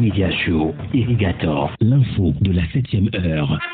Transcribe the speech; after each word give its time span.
Media 0.00 0.30
Show, 0.30 0.74
Irrigator, 0.94 1.70
l'info 1.80 2.32
de 2.40 2.52
la 2.52 2.62
7 2.72 2.86
heure.– 3.16 3.58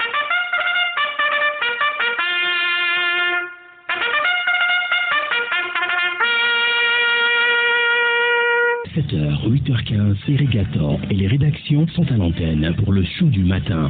7h, 8.97 9.49
8h15, 9.49 10.17
Irrigator 10.27 10.99
et 11.11 11.15
les 11.15 11.29
rédactions 11.29 11.87
sont 11.95 12.11
à 12.11 12.17
l'antenne 12.17 12.75
pour 12.83 12.93
le 12.93 13.05
show 13.05 13.27
du 13.27 13.45
matin. 13.45 13.89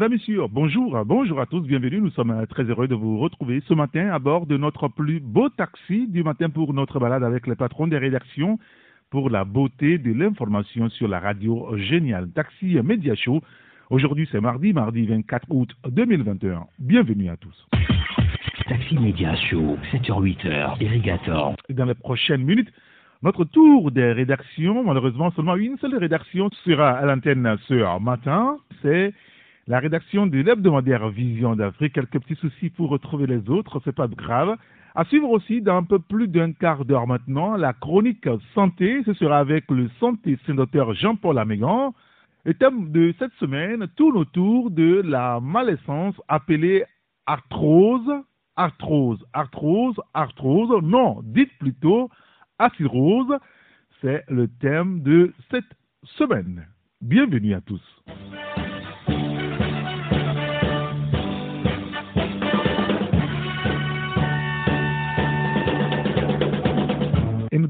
Madame, 0.00 0.14
Monsieur, 0.14 0.46
bonjour, 0.50 1.04
bonjour 1.04 1.40
à 1.42 1.44
tous, 1.44 1.60
bienvenue. 1.60 2.00
Nous 2.00 2.08
sommes 2.12 2.46
très 2.48 2.62
heureux 2.62 2.88
de 2.88 2.94
vous 2.94 3.18
retrouver 3.18 3.62
ce 3.68 3.74
matin 3.74 4.08
à 4.08 4.18
bord 4.18 4.46
de 4.46 4.56
notre 4.56 4.88
plus 4.88 5.20
beau 5.20 5.50
taxi 5.50 6.06
du 6.08 6.22
matin 6.22 6.48
pour 6.48 6.72
notre 6.72 6.98
balade 6.98 7.22
avec 7.22 7.46
les 7.46 7.54
patrons 7.54 7.86
des 7.86 7.98
rédactions 7.98 8.58
pour 9.10 9.28
la 9.28 9.44
beauté 9.44 9.98
de 9.98 10.14
l'information 10.14 10.88
sur 10.88 11.06
la 11.06 11.20
radio 11.20 11.76
géniale 11.76 12.30
Taxi 12.30 12.78
Média 12.82 13.14
Show. 13.14 13.42
Aujourd'hui, 13.90 14.26
c'est 14.32 14.40
mardi, 14.40 14.72
mardi 14.72 15.04
24 15.04 15.46
août 15.50 15.70
2021. 15.86 16.64
Bienvenue 16.78 17.28
à 17.28 17.36
tous. 17.36 17.68
Taxi 18.70 18.98
Média 18.98 19.36
Show, 19.50 19.76
7h-8h, 19.92 20.82
Irrigator. 20.82 21.56
Dans 21.68 21.84
les 21.84 21.94
prochaines 21.94 22.42
minutes, 22.42 22.72
notre 23.22 23.44
tour 23.44 23.90
des 23.90 24.12
rédactions, 24.12 24.82
malheureusement, 24.82 25.30
seulement 25.32 25.56
une 25.56 25.76
seule 25.76 25.98
rédaction 25.98 26.48
sera 26.64 26.92
à 26.92 27.04
l'antenne 27.04 27.58
ce 27.68 27.98
matin. 28.02 28.56
C'est 28.80 29.12
la 29.66 29.78
rédaction 29.78 30.26
de 30.26 30.38
l'hebdomadaire 30.38 31.08
Vision 31.10 31.54
d'Afrique, 31.54 31.94
quelques 31.94 32.20
petits 32.20 32.40
soucis 32.40 32.70
pour 32.70 32.90
retrouver 32.90 33.26
les 33.26 33.48
autres, 33.50 33.80
c'est 33.84 33.94
pas 33.94 34.08
grave. 34.08 34.56
À 34.94 35.04
suivre 35.04 35.30
aussi 35.30 35.62
dans 35.62 35.76
un 35.76 35.84
peu 35.84 35.98
plus 35.98 36.26
d'un 36.26 36.52
quart 36.52 36.84
d'heure 36.84 37.06
maintenant, 37.06 37.56
la 37.56 37.72
chronique 37.72 38.28
santé, 38.54 39.02
ce 39.04 39.12
sera 39.14 39.38
avec 39.38 39.70
le 39.70 39.88
santé 40.00 40.38
sénateur 40.46 40.94
Jean-Paul 40.94 41.38
Amégan. 41.38 41.94
Le 42.44 42.54
thème 42.54 42.90
de 42.90 43.14
cette 43.18 43.34
semaine 43.34 43.86
tourne 43.96 44.16
autour 44.16 44.70
de 44.70 45.02
la 45.04 45.38
malaisance 45.40 46.20
appelée 46.26 46.84
arthrose, 47.26 48.10
arthrose, 48.56 49.24
arthrose, 49.32 50.00
arthrose, 50.14 50.82
non, 50.82 51.20
dites 51.22 51.56
plutôt 51.58 52.10
acirose. 52.58 53.38
C'est 54.00 54.24
le 54.28 54.48
thème 54.48 55.02
de 55.02 55.32
cette 55.50 55.72
semaine. 56.18 56.66
Bienvenue 57.00 57.54
à 57.54 57.60
tous. 57.60 57.82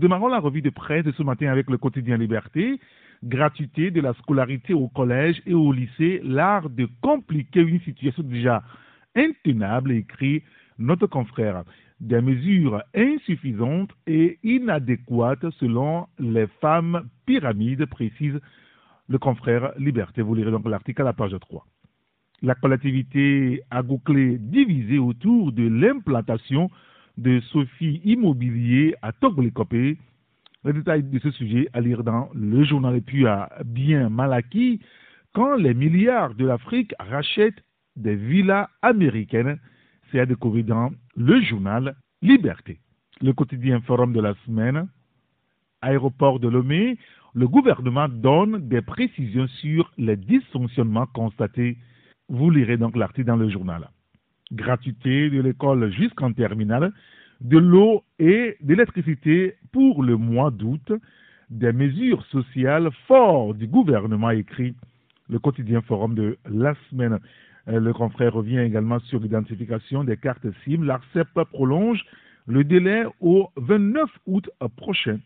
Démarrons 0.00 0.28
la 0.28 0.40
revue 0.40 0.62
de 0.62 0.70
presse 0.70 1.04
de 1.04 1.12
ce 1.12 1.22
matin 1.22 1.48
avec 1.48 1.70
le 1.70 1.78
quotidien 1.78 2.16
Liberté. 2.16 2.80
Gratuité 3.22 3.90
de 3.90 4.00
la 4.00 4.14
scolarité 4.14 4.72
au 4.72 4.88
collège 4.88 5.42
et 5.46 5.54
au 5.54 5.72
lycée, 5.72 6.20
l'art 6.24 6.70
de 6.70 6.88
compliquer 7.02 7.60
une 7.60 7.80
situation 7.80 8.22
déjà 8.22 8.62
intenable, 9.14 9.92
écrit 9.92 10.42
notre 10.78 11.06
confrère. 11.06 11.64
Des 12.00 12.22
mesures 12.22 12.82
insuffisantes 12.94 13.90
et 14.06 14.38
inadéquates 14.42 15.50
selon 15.58 16.06
les 16.18 16.46
femmes 16.62 17.08
pyramides, 17.26 17.84
précise 17.84 18.40
le 19.08 19.18
confrère 19.18 19.72
Liberté. 19.78 20.22
Vous 20.22 20.34
lirez 20.34 20.50
donc 20.50 20.66
l'article 20.66 21.02
à 21.02 21.04
la 21.04 21.12
page 21.12 21.36
3. 21.38 21.66
La 22.42 22.54
collectivité 22.54 23.60
a 23.70 23.82
bouclé 23.82 24.38
divisée 24.38 24.98
autour 24.98 25.52
de 25.52 25.68
l'implantation 25.68 26.70
de 27.20 27.40
Sophie 27.52 28.00
Immobilier 28.04 28.94
à 29.02 29.12
Togbolikopé. 29.12 29.98
Les 30.64 30.72
détails 30.72 31.02
de 31.02 31.18
ce 31.18 31.30
sujet 31.30 31.68
à 31.74 31.80
lire 31.80 32.02
dans 32.02 32.30
le 32.34 32.64
journal 32.64 32.96
et 32.96 33.00
puis 33.02 33.26
à 33.26 33.50
bien 33.64 34.08
mal 34.08 34.32
acquis 34.32 34.80
quand 35.34 35.56
les 35.56 35.74
milliards 35.74 36.34
de 36.34 36.46
l'Afrique 36.46 36.94
rachètent 36.98 37.62
des 37.96 38.16
villas 38.16 38.68
américaines. 38.82 39.58
C'est 40.10 40.20
à 40.20 40.26
découvrir 40.26 40.64
dans 40.64 40.90
le 41.14 41.40
journal 41.42 41.94
Liberté. 42.22 42.80
Le 43.20 43.32
quotidien 43.32 43.80
forum 43.82 44.12
de 44.12 44.20
la 44.20 44.34
semaine. 44.46 44.88
Aéroport 45.82 46.40
de 46.40 46.48
Lomé, 46.48 46.98
le 47.34 47.48
gouvernement 47.48 48.08
donne 48.08 48.68
des 48.68 48.82
précisions 48.82 49.46
sur 49.62 49.92
les 49.98 50.16
dysfonctionnements 50.16 51.06
constatés. 51.06 51.76
Vous 52.28 52.50
lirez 52.50 52.76
donc 52.76 52.96
l'article 52.96 53.28
dans 53.28 53.36
le 53.36 53.48
journal 53.48 53.88
gratuité 54.52 55.30
de 55.30 55.40
l'école 55.40 55.90
jusqu'en 55.92 56.32
terminale, 56.32 56.92
de 57.40 57.58
l'eau 57.58 58.04
et 58.18 58.56
de 58.60 58.68
l'électricité 58.68 59.54
pour 59.72 60.02
le 60.02 60.16
mois 60.16 60.50
d'août, 60.50 60.92
des 61.48 61.72
mesures 61.72 62.24
sociales 62.26 62.90
fortes 63.06 63.56
du 63.56 63.66
gouvernement 63.66 64.30
écrit 64.30 64.74
le 65.28 65.38
quotidien 65.38 65.80
forum 65.82 66.14
de 66.14 66.38
la 66.48 66.74
semaine. 66.90 67.18
Euh, 67.68 67.80
le 67.80 67.92
confrère 67.92 68.34
revient 68.34 68.58
également 68.58 68.98
sur 69.00 69.20
l'identification 69.20 70.04
des 70.04 70.16
cartes 70.16 70.46
SIM. 70.64 70.84
L'ARCEP 70.84 71.28
prolonge 71.50 72.04
le 72.46 72.64
délai 72.64 73.04
au 73.20 73.48
29 73.56 74.10
août 74.26 74.50
prochain 74.76 75.18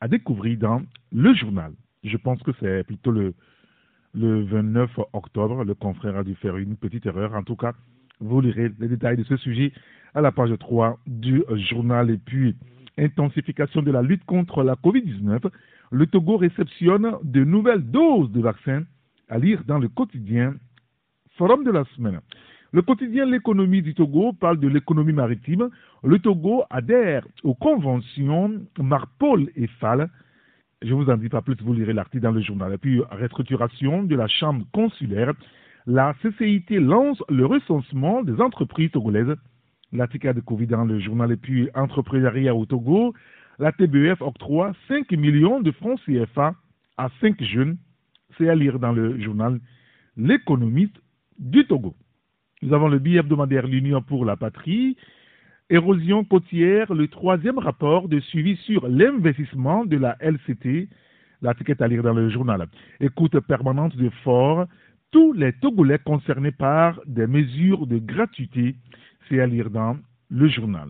à 0.00 0.08
découvrir 0.08 0.58
dans 0.58 0.82
le 1.12 1.34
journal. 1.34 1.72
Je 2.02 2.16
pense 2.16 2.42
que 2.42 2.50
c'est 2.60 2.84
plutôt 2.84 3.12
le, 3.12 3.34
le 4.14 4.42
29 4.44 4.90
octobre. 5.12 5.64
Le 5.64 5.74
confrère 5.74 6.16
a 6.16 6.24
dû 6.24 6.34
faire 6.34 6.56
une 6.56 6.76
petite 6.76 7.06
erreur. 7.06 7.34
En 7.34 7.42
tout 7.42 7.56
cas, 7.56 7.72
vous 8.22 8.40
lirez 8.40 8.70
les 8.78 8.88
détails 8.88 9.16
de 9.16 9.24
ce 9.24 9.36
sujet 9.36 9.72
à 10.14 10.20
la 10.20 10.32
page 10.32 10.52
3 10.58 10.98
du 11.06 11.42
journal. 11.68 12.10
Et 12.10 12.18
puis, 12.18 12.56
intensification 12.98 13.82
de 13.82 13.90
la 13.90 14.02
lutte 14.02 14.24
contre 14.24 14.62
la 14.62 14.74
COVID-19. 14.74 15.50
Le 15.90 16.06
Togo 16.06 16.36
réceptionne 16.36 17.16
de 17.22 17.44
nouvelles 17.44 17.82
doses 17.82 18.30
de 18.30 18.40
vaccins 18.40 18.84
à 19.28 19.38
lire 19.38 19.62
dans 19.66 19.78
le 19.78 19.88
quotidien 19.88 20.54
Forum 21.36 21.64
de 21.64 21.70
la 21.70 21.84
semaine. 21.96 22.20
Le 22.72 22.82
quotidien 22.82 23.26
L'économie 23.26 23.82
du 23.82 23.94
Togo 23.94 24.32
parle 24.32 24.58
de 24.58 24.68
l'économie 24.68 25.12
maritime. 25.12 25.68
Le 26.04 26.18
Togo 26.18 26.64
adhère 26.70 27.26
aux 27.42 27.54
conventions 27.54 28.62
Marpol 28.78 29.50
et 29.56 29.66
FAL. 29.66 30.08
Je 30.80 30.88
ne 30.88 30.94
vous 30.94 31.10
en 31.10 31.16
dis 31.16 31.28
pas 31.28 31.42
plus, 31.42 31.56
vous 31.62 31.74
lirez 31.74 31.92
l'article 31.92 32.22
dans 32.22 32.30
le 32.30 32.40
journal. 32.40 32.72
Et 32.72 32.78
puis, 32.78 33.00
restructuration 33.10 34.02
de 34.02 34.16
la 34.16 34.26
chambre 34.26 34.64
consulaire 34.72 35.32
la 35.86 36.14
CCIT 36.22 36.78
lance 36.78 37.22
le 37.28 37.44
recensement 37.46 38.22
des 38.22 38.40
entreprises 38.40 38.90
togolaises. 38.92 39.36
L'article 39.92 40.34
de 40.34 40.40
Covid 40.40 40.68
dans 40.68 40.84
le 40.84 41.00
journal 41.00 41.32
et 41.32 41.36
puis 41.36 41.68
Entrepreneuriat 41.74 42.54
au 42.54 42.64
Togo. 42.66 43.14
La 43.58 43.72
TBF 43.72 44.22
octroie 44.22 44.72
5 44.88 45.10
millions 45.12 45.60
de 45.60 45.70
francs 45.72 46.00
CFA 46.06 46.54
à 46.96 47.08
5 47.20 47.42
jeunes. 47.42 47.76
C'est 48.38 48.48
à 48.48 48.54
lire 48.54 48.78
dans 48.78 48.92
le 48.92 49.20
journal 49.20 49.60
L'économiste 50.16 51.00
du 51.38 51.66
Togo. 51.66 51.94
Nous 52.62 52.72
avons 52.72 52.88
le 52.88 52.98
billet 52.98 53.18
hebdomadaire 53.18 53.66
L'Union 53.66 54.02
pour 54.02 54.24
la 54.24 54.36
patrie. 54.36 54.96
Érosion 55.68 56.24
côtière, 56.24 56.94
le 56.94 57.08
troisième 57.08 57.58
rapport 57.58 58.08
de 58.08 58.20
suivi 58.20 58.56
sur 58.56 58.86
l'investissement 58.88 59.84
de 59.84 59.96
la 59.96 60.16
LCT. 60.20 60.88
Est 61.44 61.82
à 61.82 61.88
lire 61.88 62.04
dans 62.04 62.12
le 62.12 62.28
journal. 62.30 62.68
Écoute 63.00 63.40
permanente 63.40 63.96
de 63.96 64.10
fort, 64.22 64.66
tous 65.12 65.32
les 65.34 65.52
Togolais 65.52 65.98
concernés 65.98 66.50
par 66.50 67.00
des 67.06 67.26
mesures 67.26 67.86
de 67.86 67.98
gratuité. 67.98 68.74
C'est 69.28 69.40
à 69.40 69.46
lire 69.46 69.70
dans 69.70 69.96
le 70.30 70.48
journal. 70.48 70.88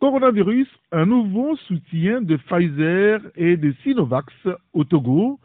Coronavirus, 0.00 0.68
un 0.92 1.06
nouveau 1.06 1.56
soutien 1.68 2.22
de 2.22 2.36
Pfizer 2.36 3.20
et 3.36 3.56
de 3.56 3.74
Sinovac 3.82 4.26
au 4.72 4.84
Togo. 4.84 5.38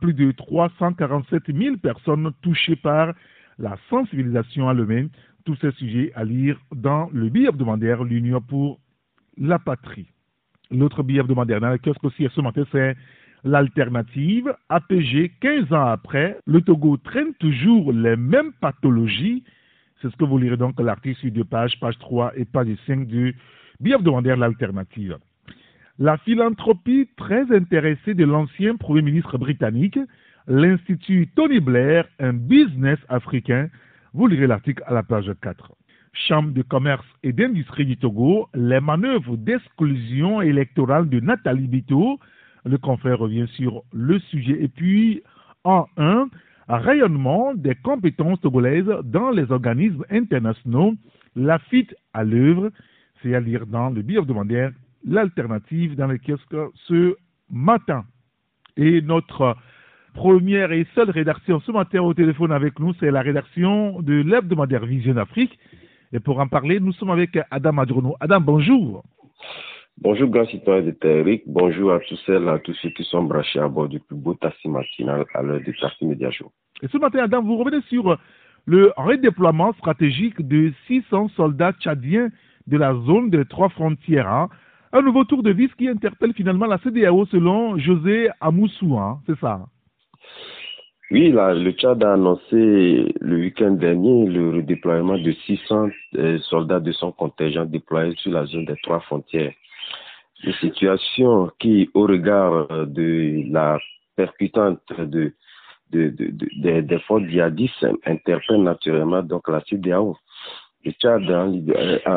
Plus 0.00 0.14
de 0.14 0.32
347 0.32 1.54
000 1.54 1.76
personnes 1.76 2.32
touchées 2.40 2.76
par 2.76 3.12
la 3.58 3.76
sensibilisation 3.90 4.68
à 4.68 4.74
l'humain. 4.74 5.08
Tous 5.44 5.56
ces 5.56 5.72
sujets 5.72 6.12
à 6.14 6.24
lire 6.24 6.58
dans 6.74 7.10
le 7.12 7.28
billet 7.28 7.48
hebdomadaire 7.48 8.02
L'Union 8.02 8.40
pour 8.40 8.80
la 9.36 9.58
patrie. 9.58 10.06
L'autre 10.70 11.02
billet 11.02 11.20
hebdomadaire 11.20 11.60
dans 11.60 11.70
le 11.70 11.78
kiosque 11.78 12.04
aussi 12.04 12.26
ce 12.34 12.40
matin, 12.40 12.64
c'est 12.72 12.96
L'alternative, 13.46 14.54
APG, 14.70 15.32
15 15.38 15.72
ans 15.74 15.86
après, 15.88 16.38
le 16.46 16.62
Togo 16.62 16.96
traîne 16.96 17.34
toujours 17.34 17.92
les 17.92 18.16
mêmes 18.16 18.52
pathologies. 18.58 19.44
C'est 20.00 20.10
ce 20.10 20.16
que 20.16 20.24
vous 20.24 20.38
lirez 20.38 20.56
donc 20.56 20.80
l'article 20.80 21.20
sur 21.20 21.30
deux 21.30 21.44
pages, 21.44 21.78
page 21.78 21.98
3 21.98 22.32
et 22.36 22.46
page 22.46 22.68
5 22.86 23.06
du 23.06 23.36
hebdomadaire 23.84 24.38
L'alternative. 24.38 25.18
La 25.98 26.16
philanthropie 26.16 27.10
très 27.18 27.54
intéressée 27.54 28.14
de 28.14 28.24
l'ancien 28.24 28.76
Premier 28.76 29.02
ministre 29.02 29.36
britannique, 29.36 29.98
l'Institut 30.48 31.28
Tony 31.36 31.60
Blair, 31.60 32.06
un 32.18 32.32
business 32.32 32.98
africain. 33.10 33.68
Vous 34.14 34.26
lirez 34.26 34.46
l'article 34.46 34.82
à 34.86 34.94
la 34.94 35.02
page 35.02 35.30
4. 35.42 35.70
Chambre 36.14 36.52
de 36.52 36.62
commerce 36.62 37.06
et 37.22 37.34
d'industrie 37.34 37.84
du 37.84 37.98
Togo, 37.98 38.48
les 38.54 38.80
manœuvres 38.80 39.36
d'exclusion 39.36 40.40
électorale 40.40 41.10
de 41.10 41.20
Nathalie 41.20 41.68
Bito, 41.68 42.18
le 42.64 42.78
confrère 42.78 43.18
revient 43.18 43.46
sur 43.56 43.82
le 43.92 44.18
sujet. 44.18 44.62
Et 44.62 44.68
puis, 44.68 45.22
en 45.64 45.86
un, 45.96 46.28
rayonnement 46.68 47.54
des 47.54 47.74
compétences 47.74 48.40
togolaises 48.40 48.90
dans 49.04 49.30
les 49.30 49.50
organismes 49.50 50.04
internationaux, 50.10 50.94
la 51.36 51.58
FIT 51.58 51.88
à 52.12 52.24
l'œuvre, 52.24 52.70
c'est 53.22 53.34
à 53.34 53.40
lire 53.40 53.66
dans 53.66 53.90
le 53.90 54.02
billet 54.02 54.18
hebdomadaire 54.18 54.72
l'alternative 55.06 55.96
dans 55.96 56.06
les 56.06 56.18
kiosques 56.18 56.56
ce 56.88 57.16
matin. 57.50 58.04
Et 58.76 59.02
notre 59.02 59.56
première 60.14 60.72
et 60.72 60.86
seule 60.94 61.10
rédaction 61.10 61.60
ce 61.60 61.72
matin 61.72 62.00
au 62.00 62.14
téléphone 62.14 62.52
avec 62.52 62.78
nous, 62.78 62.94
c'est 63.00 63.10
la 63.10 63.20
rédaction 63.20 64.00
de 64.00 64.14
l'hebdomadaire 64.14 64.86
Vision 64.86 65.16
Afrique. 65.16 65.58
Et 66.12 66.20
pour 66.20 66.38
en 66.38 66.46
parler, 66.46 66.80
nous 66.80 66.92
sommes 66.92 67.10
avec 67.10 67.38
Adam 67.50 67.78
Adrono. 67.78 68.16
Adam, 68.20 68.40
bonjour. 68.40 69.04
Bonjour, 70.00 70.28
grand 70.28 70.44
citoyen 70.46 70.82
de 70.82 70.90
Terric. 70.90 71.44
Bonjour 71.46 71.92
à 71.92 72.00
tous 72.00 72.20
celles, 72.26 72.48
à 72.48 72.58
tous 72.58 72.74
ceux 72.82 72.90
qui 72.90 73.04
sont 73.04 73.22
branchés 73.22 73.60
à 73.60 73.68
bord 73.68 73.88
du 73.88 74.00
plus 74.00 74.16
beau 74.16 74.34
taxi 74.34 74.68
matinal 74.68 75.24
à 75.34 75.42
l'heure 75.42 75.60
du 75.60 75.74
taxi 75.76 76.04
média 76.04 76.30
Et 76.82 76.88
ce 76.88 76.98
matin, 76.98 77.20
Adam, 77.20 77.42
vous 77.42 77.56
revenez 77.56 77.80
sur 77.88 78.18
le 78.66 78.92
redéploiement 78.96 79.72
stratégique 79.74 80.46
de 80.46 80.72
600 80.88 81.28
soldats 81.36 81.72
tchadiens 81.72 82.28
de 82.66 82.76
la 82.76 82.94
zone 83.06 83.30
des 83.30 83.44
trois 83.44 83.68
frontières. 83.68 84.28
Hein. 84.28 84.48
Un 84.92 85.02
nouveau 85.02 85.24
tour 85.24 85.42
de 85.42 85.52
vis 85.52 85.70
qui 85.78 85.88
interpelle 85.88 86.34
finalement 86.34 86.66
la 86.66 86.78
CDAO 86.78 87.26
selon 87.26 87.78
José 87.78 88.30
Amoussou, 88.40 88.98
hein, 88.98 89.20
c'est 89.26 89.38
ça 89.38 89.60
oui, 91.10 91.30
le 91.30 91.70
Tchad 91.72 92.02
a 92.02 92.14
annoncé 92.14 93.14
le 93.20 93.36
week-end 93.36 93.72
dernier 93.72 94.26
le 94.26 94.50
redéploiement 94.56 95.18
de 95.18 95.32
600 95.32 95.90
euh, 96.16 96.38
soldats 96.38 96.80
de 96.80 96.92
son 96.92 97.12
contingent 97.12 97.66
déployés 97.66 98.14
sur 98.16 98.32
la 98.32 98.46
zone 98.46 98.64
des 98.64 98.74
trois 98.82 99.00
frontières. 99.00 99.52
Une 100.46 100.52
situation 100.54 101.50
qui, 101.58 101.88
au 101.94 102.02
regard 102.02 102.70
euh, 102.70 102.84
de 102.84 103.50
la 103.50 103.78
percutante 104.14 104.80
de, 104.98 105.32
des 105.90 106.98
forces 107.06 107.24
djihadistes, 107.24 107.86
interpelle 108.04 108.62
naturellement 108.62 109.22
donc 109.22 109.48
la 109.48 109.62
CDAO. 109.62 110.16
Le 110.84 110.92
Tchad, 110.92 111.22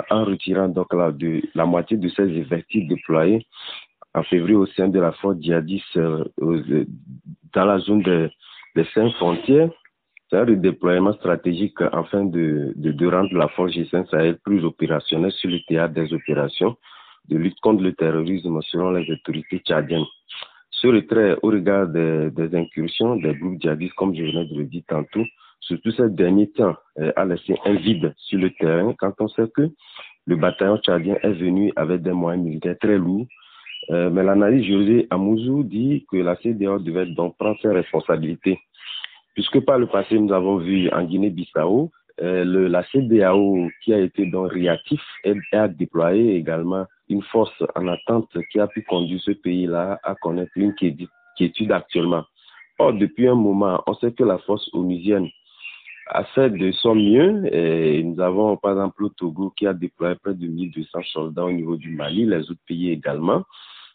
en, 0.09 0.25
retirant 0.25 0.68
donc 0.68 0.94
la, 0.94 1.12
de, 1.12 1.41
moitié 1.63 1.95
de 1.95 2.09
ses 2.09 2.29
effectifs 2.38 2.88
déployés 2.89 3.45
en 4.13 4.24
février 4.24 4.56
au 4.56 4.65
sein 4.65 4.89
de 4.89 5.00
la 5.00 5.13
force 5.13 5.38
djihadiste 5.39 5.95
euh, 5.95 6.25
dans 7.53 7.65
la 7.65 7.80
zone 7.80 8.01
de 8.01 8.30
les 8.75 8.85
cinq 8.94 9.12
frontières, 9.13 9.69
c'est 10.30 10.38
un 10.38 10.45
redéploiement 10.45 11.13
stratégique 11.13 11.81
afin 11.94 12.25
de, 12.25 12.73
de, 12.75 13.07
rendre 13.07 13.33
la 13.33 13.47
force 13.50 13.71
G5 13.71 14.09
Sahel 14.09 14.38
plus 14.44 14.65
opérationnelle 14.65 15.31
sur 15.31 15.50
le 15.50 15.59
théâtre 15.68 15.94
des 15.94 16.13
opérations 16.13 16.75
de 17.29 17.38
lutte 17.38 17.59
contre 17.62 17.83
le 17.83 17.94
terrorisme 17.94 18.59
selon 18.63 18.91
les 18.91 19.09
autorités 19.12 19.59
tchadiennes. 19.59 20.06
Ce 20.71 20.88
retrait 20.88 21.38
au 21.41 21.47
regard 21.47 21.88
des, 21.88 22.31
incursions 22.53 23.15
des 23.15 23.33
groupes 23.35 23.62
djihadistes, 23.62 23.95
comme 23.95 24.15
je 24.15 24.24
venais 24.24 24.45
de 24.45 24.57
le 24.57 24.65
dire 24.65 24.83
tantôt, 24.88 25.25
surtout 25.59 25.91
ces 25.91 26.09
derniers 26.09 26.51
temps, 26.51 26.75
euh, 27.00 27.12
a 27.15 27.25
laissé 27.25 27.56
un 27.65 27.74
vide 27.74 28.13
sur 28.18 28.39
le 28.39 28.51
terrain 28.51 28.94
quand 28.97 29.13
on 29.19 29.27
sait 29.27 29.50
que 29.56 29.69
le 30.25 30.35
bataillon 30.35 30.77
tchadien 30.77 31.15
est 31.24 31.33
venu 31.33 31.71
avec 31.75 32.03
des 32.03 32.12
moyens 32.12 32.45
militaires 32.45 32.77
très 32.79 32.97
lourds 32.97 33.25
euh, 33.89 34.09
mais 34.09 34.23
l'analyse 34.23 34.65
José 34.65 35.07
Amouzou 35.09 35.63
dit 35.63 36.06
que 36.12 36.18
la 36.18 36.35
CDAO 36.38 36.80
devait 36.80 37.06
donc 37.06 37.38
prendre 37.38 37.57
ses 37.62 37.69
responsabilités. 37.69 38.59
Puisque 39.33 39.59
par 39.62 39.77
le 39.77 39.88
passé, 39.88 40.19
nous 40.19 40.33
avons 40.33 40.57
vu 40.57 40.89
en 40.89 41.03
Guinée-Bissau, 41.03 41.91
euh, 42.21 42.69
la 42.69 42.83
CDAO 42.91 43.68
qui 43.83 43.94
a 43.94 44.00
été 44.00 44.25
donc 44.25 44.51
réactif 44.51 45.01
et, 45.23 45.35
a 45.51 45.68
déployé 45.68 46.35
également 46.35 46.85
une 47.09 47.24
force 47.24 47.63
en 47.75 47.88
attente 47.88 48.30
qui 48.51 48.59
a 48.59 48.68
pu 48.68 48.83
conduire 48.83 49.21
ce 49.21 49.31
pays-là 49.31 50.00
à 50.04 50.15
connaître 50.15 50.51
une 50.56 50.74
quiétude 51.38 51.71
actuellement. 51.71 52.24
Or, 52.80 52.94
depuis 52.94 53.27
un 53.27 53.36
moment, 53.36 53.81
on 53.88 53.94
sait 53.95 54.12
que 54.12 54.24
la 54.24 54.38
force 54.39 54.69
onusienne 54.74 55.30
a 56.09 56.24
fait 56.25 56.50
de 56.50 56.71
son 56.71 56.95
mieux. 56.95 57.54
Et 57.54 58.04
nous 58.04 58.19
avons 58.21 58.57
par 58.57 58.71
exemple 58.71 59.04
le 59.04 59.09
Togo 59.09 59.51
qui 59.57 59.68
a 59.68 59.74
déployé 59.74 60.15
près 60.15 60.33
de 60.33 60.48
1200 60.48 61.00
soldats 61.12 61.45
au 61.45 61.51
niveau 61.51 61.75
du 61.75 61.92
Mali, 61.92 62.25
les 62.25 62.50
autres 62.50 62.62
pays 62.68 62.92
également. 62.92 63.44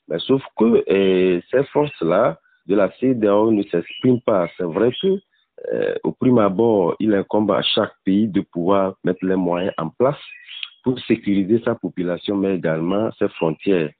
Mais 0.08 0.18
sauf 0.18 0.42
que 0.58 0.84
euh, 0.90 1.40
ces 1.50 1.64
forces-là 1.64 2.38
de 2.66 2.74
la 2.74 2.90
CEDEAO 2.98 3.52
ne 3.52 3.62
s'expriment 3.64 4.20
pas. 4.20 4.48
C'est 4.56 4.64
vrai 4.64 4.90
que 5.00 5.20
euh, 5.72 5.94
au 6.02 6.12
prime 6.12 6.38
abord, 6.38 6.96
il 6.98 7.14
incombe 7.14 7.50
à 7.52 7.62
chaque 7.62 7.94
pays 8.04 8.26
de 8.26 8.40
pouvoir 8.40 8.94
mettre 9.04 9.24
les 9.24 9.36
moyens 9.36 9.72
en 9.78 9.88
place 9.90 10.18
pour 10.82 10.98
sécuriser 11.00 11.60
sa 11.64 11.74
population, 11.74 12.36
mais 12.36 12.56
également 12.56 13.10
ses 13.18 13.28
frontières. 13.28 13.90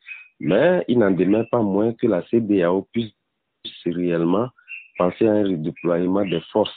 Mais 0.40 0.84
il 0.88 0.98
n'en 0.98 1.10
demeure 1.10 1.48
pas 1.50 1.62
moins 1.62 1.92
que 1.94 2.06
la 2.06 2.22
CEDEAO 2.28 2.88
puisse 2.92 3.12
réellement 3.86 4.48
penser 4.98 5.26
à 5.26 5.32
un 5.32 5.44
redéploiement 5.44 6.24
des 6.24 6.40
forces 6.52 6.74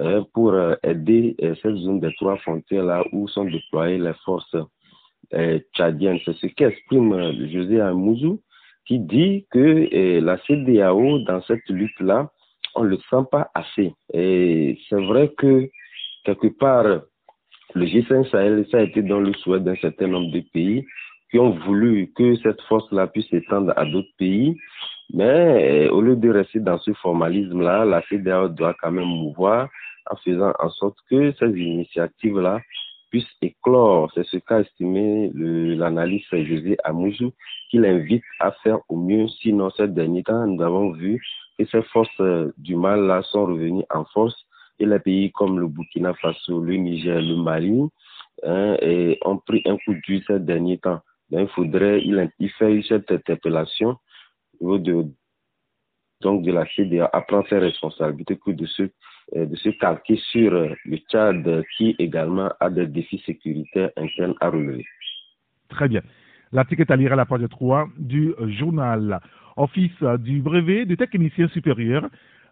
euh, 0.00 0.22
pour 0.32 0.54
aider 0.82 1.36
cette 1.62 1.76
zone 1.76 2.00
des 2.00 2.12
trois 2.16 2.36
frontières 2.38 2.84
là 2.84 3.04
où 3.12 3.28
sont 3.28 3.44
déployées 3.44 3.98
les 3.98 4.14
forces 4.24 4.56
euh, 5.32 5.58
tchadienne. 5.74 6.18
C'est 6.24 6.36
ce 6.36 6.46
qu'exprime 6.46 7.12
euh, 7.12 7.48
José 7.50 7.80
Amouzou, 7.80 8.40
qui 8.86 8.98
dit 8.98 9.46
que 9.50 9.58
euh, 9.58 10.20
la 10.20 10.38
CDAO, 10.46 11.20
dans 11.20 11.42
cette 11.42 11.68
lutte-là, 11.68 12.30
on 12.74 12.84
ne 12.84 12.90
le 12.90 12.98
sent 13.10 13.24
pas 13.32 13.50
assez. 13.54 13.94
Et 14.12 14.78
c'est 14.88 15.00
vrai 15.00 15.32
que, 15.36 15.68
quelque 16.24 16.48
part, 16.48 17.00
le 17.74 17.86
G5 17.86 18.30
Sahel, 18.30 18.66
ça 18.70 18.78
a 18.78 18.82
été 18.82 19.02
dans 19.02 19.20
le 19.20 19.32
souhait 19.34 19.60
d'un 19.60 19.76
certain 19.76 20.06
nombre 20.06 20.30
de 20.32 20.40
pays 20.52 20.86
qui 21.30 21.38
ont 21.38 21.50
voulu 21.50 22.12
que 22.14 22.36
cette 22.36 22.60
force-là 22.62 23.08
puisse 23.08 23.28
s'étendre 23.28 23.72
à 23.76 23.84
d'autres 23.84 24.14
pays. 24.18 24.56
Mais 25.12 25.88
au 25.88 26.00
lieu 26.00 26.16
de 26.16 26.30
rester 26.30 26.60
dans 26.60 26.78
ce 26.78 26.92
formalisme-là, 26.94 27.84
la 27.84 28.02
CDAO 28.02 28.48
doit 28.48 28.74
quand 28.80 28.92
même 28.92 29.04
mouvoir 29.04 29.68
en 30.10 30.16
faisant 30.16 30.52
en 30.58 30.70
sorte 30.70 30.96
que 31.10 31.32
ces 31.32 31.50
initiatives-là 31.50 32.60
puisse 33.10 33.26
éclore. 33.42 34.10
C'est 34.14 34.26
ce 34.26 34.36
qu'a 34.38 34.60
estimé 34.60 35.30
l'analyste 35.34 36.30
José 36.30 36.76
Amouzou, 36.84 37.32
qui 37.70 37.78
l'invite 37.78 38.24
à 38.40 38.52
faire 38.62 38.78
au 38.88 38.96
mieux. 38.96 39.28
Sinon, 39.40 39.70
ces 39.70 39.88
derniers 39.88 40.22
temps, 40.22 40.46
nous 40.46 40.62
avons 40.62 40.92
vu 40.92 41.22
que 41.58 41.64
ces 41.66 41.82
forces 41.82 42.08
euh, 42.20 42.52
du 42.58 42.76
mal 42.76 43.06
là 43.06 43.22
sont 43.22 43.46
revenues 43.46 43.84
en 43.90 44.04
force 44.06 44.36
et 44.78 44.86
les 44.86 44.98
pays 44.98 45.32
comme 45.32 45.58
le 45.60 45.68
Burkina 45.68 46.14
Faso, 46.14 46.60
le 46.60 46.74
Niger, 46.74 47.20
le 47.20 47.36
Mali 47.36 47.82
hein, 48.42 48.76
ont 49.24 49.38
pris 49.38 49.62
un 49.66 49.76
coup 49.78 49.94
de 49.94 50.20
ces 50.26 50.40
derniers 50.40 50.78
temps. 50.78 51.00
il 51.30 51.48
faudrait, 51.48 52.00
il, 52.04 52.30
il 52.38 52.50
fait 52.50 52.82
cette 52.88 53.10
interpellation 53.10 53.96
au 54.60 54.78
de, 54.78 55.06
donc 56.20 56.42
de 56.42 56.52
la 56.52 56.66
CDA 56.74 57.08
à 57.12 57.20
prendre 57.22 57.46
ses 57.48 57.58
responsabilités 57.58 58.36
que 58.36 58.50
de 58.50 58.66
se 58.66 58.90
euh, 59.36 59.46
de 59.46 59.56
se 59.56 59.70
calquer 59.70 60.16
sur 60.30 60.52
euh, 60.52 60.74
le 60.84 60.98
Tchad 60.98 61.64
qui 61.76 61.96
également 61.98 62.50
a 62.60 62.68
des 62.68 62.86
défis 62.86 63.22
sécuritaires 63.24 63.90
internes 63.96 64.34
à 64.40 64.50
relever. 64.50 64.84
Très 65.70 65.88
bien. 65.88 66.02
L'article 66.52 66.82
est 66.82 66.90
à 66.90 66.96
lire 66.96 67.14
à 67.14 67.16
la 67.16 67.24
page 67.24 67.48
3 67.48 67.88
du 67.96 68.34
journal. 68.58 69.20
Office 69.56 70.02
du 70.18 70.42
brevet 70.42 70.84
de 70.84 70.94
technicien 70.94 71.48
supérieur, 71.48 72.02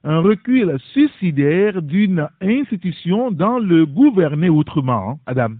un 0.04 0.20
recul 0.20 0.78
suicidaire 0.92 1.80
d'une 1.80 2.28
institution 2.40 3.30
dans 3.30 3.58
le 3.58 3.86
gouvernement 3.86 4.56
autrement. 4.56 5.18
Adam? 5.26 5.54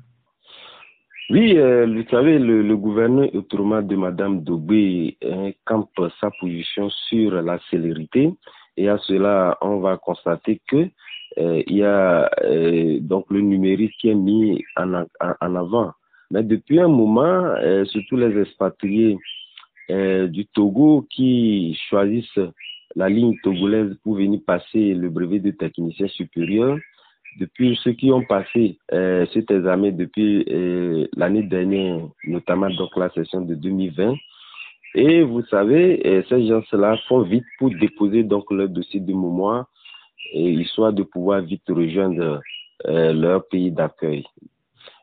Oui, 1.31 1.57
euh, 1.57 1.87
vous 1.87 2.05
savez, 2.11 2.39
le, 2.39 2.63
le 2.63 2.77
gouvernement 2.77 3.29
autrement 3.33 3.81
de 3.81 3.97
Mme 3.97 4.43
Dobé 4.43 5.17
campe 5.65 5.89
sa 6.21 6.31
position 6.41 6.91
sur 7.09 7.41
la 7.41 7.59
célérité 7.71 8.33
et 8.77 8.89
à 8.89 8.99
cela, 8.99 9.57
on 9.61 9.79
va 9.79 9.97
constater 9.97 10.61
que 10.69 10.89
euh, 11.39 11.63
il 11.67 11.77
y 11.77 11.85
a 11.85 12.29
euh, 12.43 12.99
donc 13.01 13.27
le 13.31 13.41
numérique 13.41 13.95
qui 13.99 14.11
est 14.11 14.15
mis 14.15 14.63
en, 14.77 15.05
en, 15.21 15.55
avant. 15.55 15.93
Mais 16.31 16.43
depuis 16.43 16.81
un 16.81 16.89
moment, 16.89 17.55
surtout 17.85 18.17
les 18.17 18.39
expatriés 18.41 19.19
du 19.91 20.47
Togo 20.55 21.07
qui 21.11 21.79
choisissent 21.91 22.41
la 22.97 23.09
ligne 23.09 23.37
togolaise 23.43 23.97
pour 24.03 24.17
venir 24.17 24.41
passer 24.47 24.95
le 24.95 25.09
brevet 25.09 25.39
de 25.39 25.51
technicien 25.51 26.09
supérieur, 26.09 26.79
depuis 27.39 27.79
ceux 27.83 27.93
qui 27.93 28.13
ont 28.13 28.25
passé 28.25 28.79
euh, 28.93 29.25
cet 29.33 29.51
examen 29.51 29.91
depuis 29.91 30.45
l'année 31.17 31.43
dernière, 31.43 32.01
notamment 32.25 32.69
donc 32.71 32.95
la 32.97 33.11
session 33.11 33.41
de 33.41 33.55
2020, 33.55 34.15
et 34.95 35.23
vous 35.23 35.43
savez, 35.47 36.03
euh, 36.07 36.23
ces 36.29 36.47
gens-là 36.47 36.99
font 37.09 37.23
vite 37.23 37.45
pour 37.59 37.71
déposer 37.71 38.25
donc 38.25 38.51
leur 38.51 38.69
dossier 38.69 39.01
de 39.01 39.13
mémoire, 39.13 39.67
et 40.33 40.51
histoire 40.51 40.93
de 40.93 41.03
pouvoir 41.03 41.41
vite 41.43 41.63
rejoindre 41.69 42.41
euh, 42.87 43.13
leur 43.13 43.47
pays 43.49 43.71
d'accueil. 43.71 44.25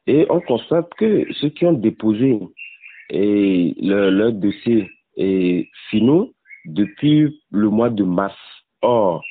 Et 0.06 0.26
on 0.30 0.42
constate 0.42 0.94
que 0.96 1.26
ceux 1.34 1.50
qui 1.50 1.66
ont 1.66 1.74
déposé 1.74 2.40
et 3.10 3.76
leur, 3.82 4.12
leur 4.12 4.32
dossier 4.32 4.90
est 5.18 5.70
finaux 5.90 6.34
depuis 6.66 7.42
le 7.52 7.70
mois 7.70 7.90
de 7.90 8.04
mars. 8.04 8.36
Or, 8.82 9.24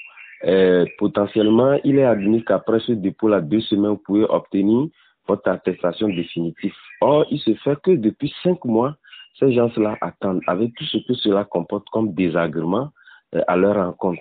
euh, 0.44 0.84
potentiellement, 0.98 1.78
il 1.84 1.98
est 1.98 2.04
admis 2.04 2.44
qu'après 2.44 2.80
ce 2.80 2.92
dépôt, 2.92 3.28
là, 3.28 3.40
deux 3.40 3.60
semaines, 3.60 3.92
vous 3.92 4.02
pouvez 4.04 4.24
obtenir 4.24 4.88
votre 5.26 5.48
attestation 5.48 6.08
définitive. 6.08 6.74
Or, 7.00 7.26
il 7.30 7.38
se 7.40 7.54
fait 7.54 7.80
que 7.82 7.92
depuis 7.92 8.32
cinq 8.42 8.64
mois, 8.64 8.96
ces 9.38 9.52
gens-là 9.52 9.96
attendent 10.00 10.42
avec 10.46 10.74
tout 10.74 10.84
ce 10.84 10.98
que 11.06 11.14
cela 11.14 11.44
comporte 11.44 11.88
comme 11.90 12.14
désagrément 12.14 12.90
euh, 13.34 13.42
à 13.46 13.56
leur 13.56 13.76
rencontre. 13.76 14.20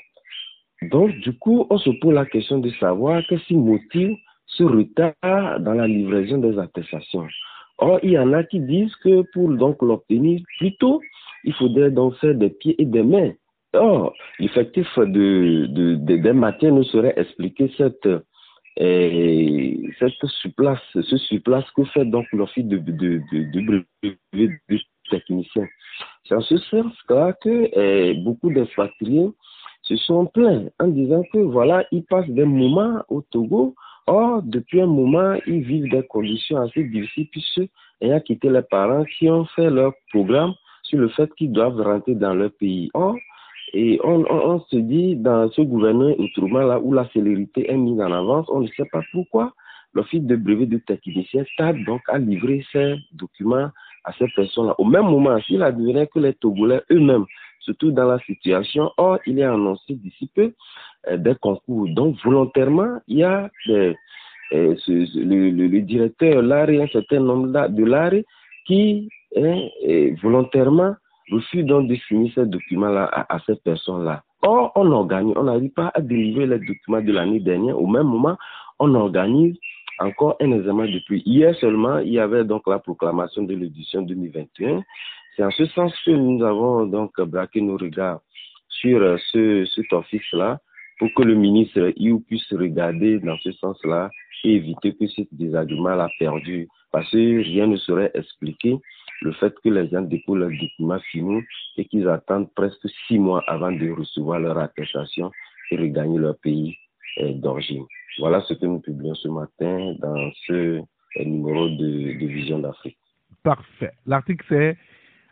Donc, 0.83 1.11
du 1.19 1.37
coup, 1.37 1.65
on 1.69 1.77
se 1.77 1.89
pose 2.01 2.13
la 2.13 2.25
question 2.25 2.59
de 2.59 2.69
savoir 2.71 3.23
qu'est-ce 3.27 3.45
qui 3.45 3.55
motive 3.55 4.15
ce 4.45 4.63
retard 4.63 5.59
dans 5.59 5.73
la 5.73 5.87
livraison 5.87 6.37
des 6.37 6.57
attestations. 6.59 7.27
Or, 7.79 7.99
il 8.03 8.11
y 8.11 8.19
en 8.19 8.33
a 8.33 8.43
qui 8.43 8.59
disent 8.59 8.95
que 8.97 9.21
pour 9.33 9.49
donc 9.49 9.81
l'obtenir 9.81 10.41
plus 10.57 10.75
tôt, 10.77 11.01
il 11.43 11.53
faudrait 11.53 11.91
donc 11.91 12.15
faire 12.15 12.35
des 12.35 12.49
pieds 12.49 12.75
et 12.81 12.85
des 12.85 13.03
mains. 13.03 13.33
Or, 13.73 14.13
l'effectif 14.39 14.87
de, 14.97 15.67
de, 15.67 15.95
des 15.95 16.33
matières 16.33 16.73
ne 16.73 16.83
saurait 16.83 17.13
expliquer 17.17 17.71
cette, 17.77 18.07
et 18.79 19.79
euh, 19.83 19.91
cette 19.99 20.29
surplace, 20.29 20.79
ce 20.93 21.17
surplace 21.17 21.65
que 21.71 21.83
fait 21.85 22.05
donc 22.05 22.25
l'office 22.31 22.65
de, 22.65 22.77
de, 22.77 23.21
de, 23.31 23.83
de, 24.33 24.79
technicien. 25.09 25.65
C'est 26.25 26.35
en 26.35 26.41
ce 26.41 26.57
sens-là 26.57 27.33
que 27.41 27.77
euh, 27.77 28.13
beaucoup 28.23 28.51
d'expatriés 28.51 29.29
se 29.81 29.95
sont 29.95 30.27
plaints 30.27 30.65
en 30.79 30.87
disant 30.89 31.23
que 31.33 31.39
voilà, 31.39 31.85
ils 31.91 32.03
passent 32.03 32.29
des 32.29 32.45
moments 32.45 33.01
au 33.09 33.21
Togo. 33.21 33.73
Or, 34.07 34.41
depuis 34.41 34.81
un 34.81 34.87
moment, 34.87 35.35
ils 35.45 35.61
vivent 35.61 35.89
des 35.89 36.03
conditions 36.03 36.57
assez 36.61 36.83
difficiles 36.83 37.27
puisque 37.29 37.69
ayant 38.01 38.19
quitté 38.21 38.49
les 38.49 38.61
parents 38.61 39.03
qui 39.03 39.29
ont 39.29 39.45
fait 39.45 39.69
leur 39.69 39.93
programme 40.11 40.53
sur 40.83 40.99
le 40.99 41.09
fait 41.09 41.29
qu'ils 41.35 41.51
doivent 41.51 41.81
rentrer 41.81 42.15
dans 42.15 42.33
leur 42.33 42.51
pays. 42.51 42.89
Or, 42.93 43.15
et 43.73 43.99
on, 44.03 44.59
se 44.71 44.77
dit 44.77 45.17
dans 45.17 45.51
ce 45.51 45.61
gouvernement 45.61 46.15
autrement 46.17 46.59
là 46.59 46.79
où 46.79 46.93
la 46.93 47.07
célérité 47.09 47.69
est 47.69 47.75
mise 47.75 47.99
en 47.99 48.11
avance, 48.13 48.47
on 48.49 48.61
ne 48.61 48.67
sait 48.67 48.85
pas 48.91 49.01
pourquoi 49.11 49.53
l'office 49.93 50.23
de 50.23 50.35
brevet 50.37 50.67
de 50.67 50.77
technicien 50.77 51.43
tarde 51.57 51.77
donc 51.85 52.01
à 52.07 52.17
livrer 52.17 52.65
ces 52.71 52.95
documents 53.11 53.69
à 54.05 54.13
ces 54.13 54.27
personnes-là. 54.35 54.75
Au 54.77 54.85
même 54.85 55.05
moment, 55.05 55.37
s'il 55.41 55.61
advirait 55.63 56.07
que 56.07 56.19
les 56.19 56.33
Togolais 56.33 56.81
eux-mêmes 56.91 57.25
surtout 57.67 57.91
dans 57.91 58.07
la 58.07 58.19
situation. 58.19 58.91
Or, 58.97 59.19
il 59.27 59.39
est 59.39 59.43
annoncé 59.43 59.93
d'ici 59.93 60.29
peu 60.33 60.53
euh, 61.09 61.17
des 61.17 61.35
concours. 61.35 61.87
Donc, 61.89 62.15
volontairement, 62.23 62.99
il 63.07 63.17
y 63.17 63.23
a 63.23 63.49
euh, 63.69 63.93
le, 64.51 65.79
directeur 65.81 66.41
Larry, 66.41 66.81
un 66.81 66.87
certain 66.87 67.19
nombre 67.19 67.67
de 67.67 67.83
Larry, 67.83 68.25
qui 68.65 69.09
est 69.35 70.19
volontairement 70.21 70.95
refuse 71.29 71.65
donc 71.65 71.89
de 71.89 71.95
signer 72.07 72.31
ces 72.33 72.45
documents-là 72.45 73.03
à, 73.11 73.35
à, 73.35 73.39
ces 73.45 73.57
personnes-là. 73.57 74.23
Or, 74.41 74.71
on 74.75 74.89
organise, 74.91 75.33
on 75.35 75.43
n'arrive 75.43 75.71
pas 75.71 75.91
à 75.93 75.99
délivrer 75.99 76.47
les 76.47 76.59
documents 76.59 77.01
de 77.01 77.11
l'année 77.11 77.41
dernière. 77.41 77.77
Au 77.79 77.87
même 77.87 78.07
moment, 78.07 78.37
on 78.79 78.95
organise 78.95 79.57
encore 79.99 80.37
un 80.39 80.51
examen 80.51 80.85
depuis 80.85 81.21
hier 81.25 81.55
seulement. 81.55 81.99
Il 81.99 82.13
y 82.13 82.19
avait 82.19 82.43
donc 82.45 82.67
la 82.67 82.79
proclamation 82.79 83.43
de 83.43 83.55
l'édition 83.55 84.01
2021 84.03 84.83
c'est 85.37 85.43
en 85.43 85.51
ce 85.51 85.65
sens 85.67 85.93
que 86.03 86.11
nous 86.11 86.43
avons 86.43 86.87
donc 86.87 87.11
braqué 87.21 87.61
nos 87.61 87.77
regards 87.77 88.21
sur 88.69 88.99
euh, 89.01 89.17
ce, 89.31 89.65
cet 89.75 89.93
office-là 89.93 90.59
pour 90.97 91.09
que 91.15 91.21
le 91.21 91.35
ministre 91.35 91.93
IU 91.95 92.19
puisse 92.21 92.51
regarder 92.51 93.19
dans 93.19 93.37
ce 93.43 93.51
sens-là 93.51 94.09
et 94.43 94.55
éviter 94.55 94.95
que 94.95 95.05
ce 95.07 95.21
désagrément-là 95.31 96.09
perdu. 96.17 96.67
Parce 96.91 97.09
que 97.11 97.43
rien 97.43 97.67
ne 97.67 97.77
saurait 97.77 98.11
expliquer 98.15 98.77
le 99.21 99.31
fait 99.33 99.53
que 99.63 99.69
les 99.69 99.87
gens 99.89 100.01
déposent 100.01 100.39
leurs 100.39 100.59
documents 100.59 100.99
finaux 101.11 101.41
et 101.77 101.85
qu'ils 101.85 102.07
attendent 102.07 102.51
presque 102.55 102.87
six 103.07 103.19
mois 103.19 103.43
avant 103.47 103.71
de 103.71 103.91
recevoir 103.91 104.39
leur 104.39 104.57
attestation 104.57 105.31
et 105.69 105.77
regagner 105.77 106.17
leur 106.17 106.37
pays 106.39 106.75
euh, 107.19 107.33
d'origine. 107.33 107.85
Voilà 108.17 108.41
ce 108.41 108.55
que 108.55 108.65
nous 108.65 108.79
publions 108.79 109.13
ce 109.13 109.27
matin 109.27 109.93
dans 109.99 110.31
ce 110.47 110.53
euh, 110.53 111.23
numéro 111.23 111.69
de, 111.69 112.19
de 112.19 112.25
Vision 112.25 112.57
d'Afrique. 112.57 112.97
Parfait. 113.43 113.91
L'article 114.07 114.45
c'est 114.49 114.77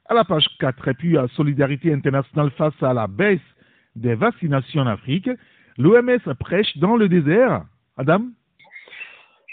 à 0.07 0.13
la 0.13 0.23
page 0.23 0.47
4, 0.59 0.87
et 0.87 0.93
puis 0.93 1.17
à 1.17 1.27
Solidarité 1.29 1.93
internationale 1.93 2.51
face 2.51 2.81
à 2.81 2.93
la 2.93 3.07
baisse 3.07 3.39
des 3.95 4.15
vaccinations 4.15 4.81
en 4.81 4.87
Afrique, 4.87 5.29
l'OMS 5.77 6.33
prêche 6.39 6.77
dans 6.77 6.95
le 6.95 7.09
désert. 7.09 7.63
Adam? 7.97 8.21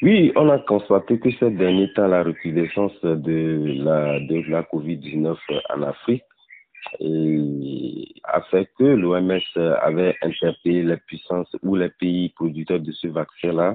Oui, 0.03 0.33
on 0.35 0.49
a 0.51 0.59
constaté 0.59 1.21
que 1.21 1.31
ces 1.31 1.51
derniers 1.53 1.93
temps, 1.93 2.09
la 2.09 2.25
recrudescence 2.25 3.01
de 3.03 3.85
la, 3.85 4.19
de 4.19 4.51
la 4.51 4.63
COVID-19 4.65 5.37
en 5.71 5.83
Afrique 5.83 6.25
a 8.25 8.43
fait 8.51 8.69
que 8.77 8.85
l'OMS 8.85 9.41
avait 9.83 10.17
interpellé 10.23 10.83
les 10.83 10.97
puissances 10.97 11.55
ou 11.63 11.77
les 11.77 11.91
pays 11.91 12.31
producteurs 12.31 12.81
de 12.81 12.91
ce 12.93 13.07
vaccin-là 13.07 13.75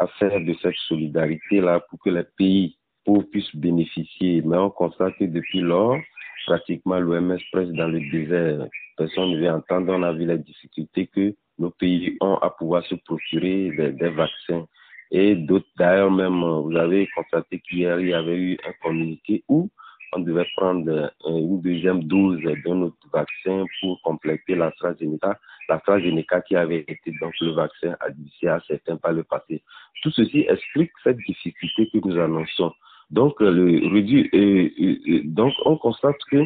à 0.00 0.06
faire 0.18 0.40
de 0.40 0.54
cette 0.60 0.74
solidarité-là 0.88 1.80
pour 1.88 2.00
que 2.00 2.10
les 2.10 2.24
pays 2.36 2.76
pour 3.04 3.28
puissent 3.30 3.54
bénéficier. 3.54 4.42
Mais 4.44 4.56
on 4.56 4.70
constate 4.70 5.16
que 5.18 5.24
depuis 5.24 5.60
lors, 5.60 5.98
pratiquement 6.46 6.98
l'OMS 6.98 7.38
presse 7.52 7.70
dans 7.70 7.88
le 7.88 8.00
désert. 8.10 8.66
Personne 8.96 9.30
ne 9.30 9.38
veut 9.38 9.50
entendre. 9.50 9.92
On 9.92 10.02
a 10.02 10.12
vu 10.12 10.26
les 10.26 10.38
difficultés 10.38 11.06
que 11.06 11.34
nos 11.58 11.70
pays 11.70 12.16
ont 12.20 12.36
à 12.36 12.50
pouvoir 12.50 12.84
se 12.86 12.94
procurer 12.94 13.70
des, 13.70 14.08
vaccins. 14.08 14.66
Et 15.10 15.34
d'autres, 15.34 15.66
d'ailleurs, 15.78 16.10
même, 16.10 16.42
vous 16.42 16.76
avez 16.76 17.08
constaté 17.14 17.60
qu'hier, 17.60 18.00
il 18.00 18.08
y 18.08 18.14
avait 18.14 18.36
eu 18.36 18.58
un 18.66 18.72
communiqué 18.82 19.44
où 19.48 19.68
on 20.14 20.20
devait 20.20 20.46
prendre 20.56 21.10
une 21.26 21.60
deuxième 21.62 22.04
dose 22.04 22.40
de 22.40 22.74
notre 22.74 22.96
vaccin 23.12 23.64
pour 23.80 24.00
compléter 24.02 24.54
l'AstraZeneca, 24.54 25.38
l'AstraZeneca 25.68 26.42
qui 26.42 26.54
avait 26.54 26.84
été 26.86 27.12
donc 27.20 27.32
le 27.40 27.52
vaccin 27.52 27.96
adressé 28.00 28.46
à 28.46 28.60
certains 28.66 28.96
par 28.96 29.12
le 29.12 29.24
passé. 29.24 29.62
Tout 30.02 30.10
ceci 30.10 30.44
explique 30.48 30.90
cette 31.02 31.16
difficulté 31.18 31.88
que 31.88 32.06
nous 32.06 32.18
annonçons. 32.18 32.72
Donc, 33.10 33.40
euh, 33.42 33.50
le 33.50 35.22
donc 35.24 35.52
on 35.64 35.76
constate 35.76 36.16
que 36.30 36.44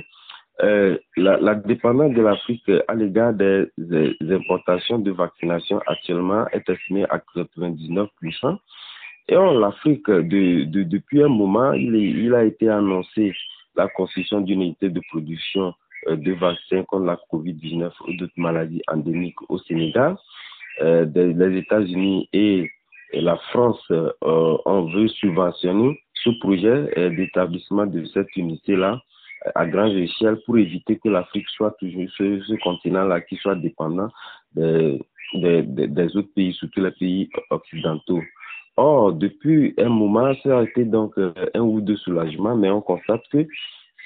euh, 0.63 0.97
la, 1.17 1.37
la, 1.39 1.55
dépendance 1.55 2.15
de 2.15 2.23
l'Afrique 2.23 2.71
à 2.89 2.95
l'égard 2.95 3.35
des, 3.35 3.67
importations 4.31 4.99
de 4.99 5.11
vaccination 5.11 5.81
actuellement 5.87 6.47
est 6.49 6.69
estimée 6.69 7.05
à 7.11 7.19
99%. 7.37 8.59
Et 9.29 9.37
en 9.37 9.53
l'Afrique, 9.59 10.09
de, 10.09 10.65
de, 10.65 10.83
depuis 10.85 11.23
un 11.23 11.29
moment, 11.29 11.73
il, 11.73 11.95
il, 11.95 12.35
a 12.35 12.45
été 12.45 12.71
annoncé 12.71 13.35
la 13.77 13.89
construction 13.89 14.41
d'une 14.41 14.63
unité 14.63 14.89
de 14.89 15.01
production 15.11 15.75
euh, 16.09 16.17
de 16.17 16.33
vaccins 16.33 16.85
contre 16.85 17.05
la 17.05 17.19
COVID-19 17.31 17.91
ou 18.07 18.13
d'autres 18.15 18.33
maladies 18.37 18.83
endémiques 18.89 19.43
au 19.51 19.59
Sénégal. 19.59 20.17
Euh, 20.83 21.05
des, 21.05 21.33
les 21.33 21.59
États-Unis 21.59 22.29
et, 22.33 22.71
et, 23.13 23.21
la 23.21 23.37
France 23.51 23.83
euh, 23.91 24.11
on 24.21 24.87
veut 24.93 25.09
subventionner 25.09 25.99
ce 26.25 26.31
projet 26.41 27.11
d'établissement 27.11 27.87
de 27.87 28.05
cette 28.07 28.35
unité-là 28.37 29.01
à 29.55 29.67
grande 29.67 29.93
échelle 29.93 30.39
pour 30.45 30.59
éviter 30.59 30.99
que 30.99 31.09
l'Afrique 31.09 31.49
soit 31.51 31.73
toujours 31.79 32.09
ce, 32.17 32.63
continent-là 32.63 33.21
qui 33.21 33.37
soit 33.37 33.55
dépendant 33.55 34.09
des, 34.55 34.99
autres 35.35 36.35
pays, 36.35 36.53
surtout 36.55 36.81
les 36.81 36.91
pays 36.93 37.31
occidentaux. 37.51 38.23
Or, 38.77 39.13
depuis 39.13 39.75
un 39.79 39.89
moment, 39.89 40.35
ça 40.43 40.59
a 40.59 40.63
été 40.63 40.85
donc 40.85 41.15
un 41.19 41.61
ou 41.61 41.81
deux 41.81 41.97
soulagements, 41.97 42.57
mais 42.57 42.71
on 42.71 42.81
constate 42.81 43.23
que 43.31 43.47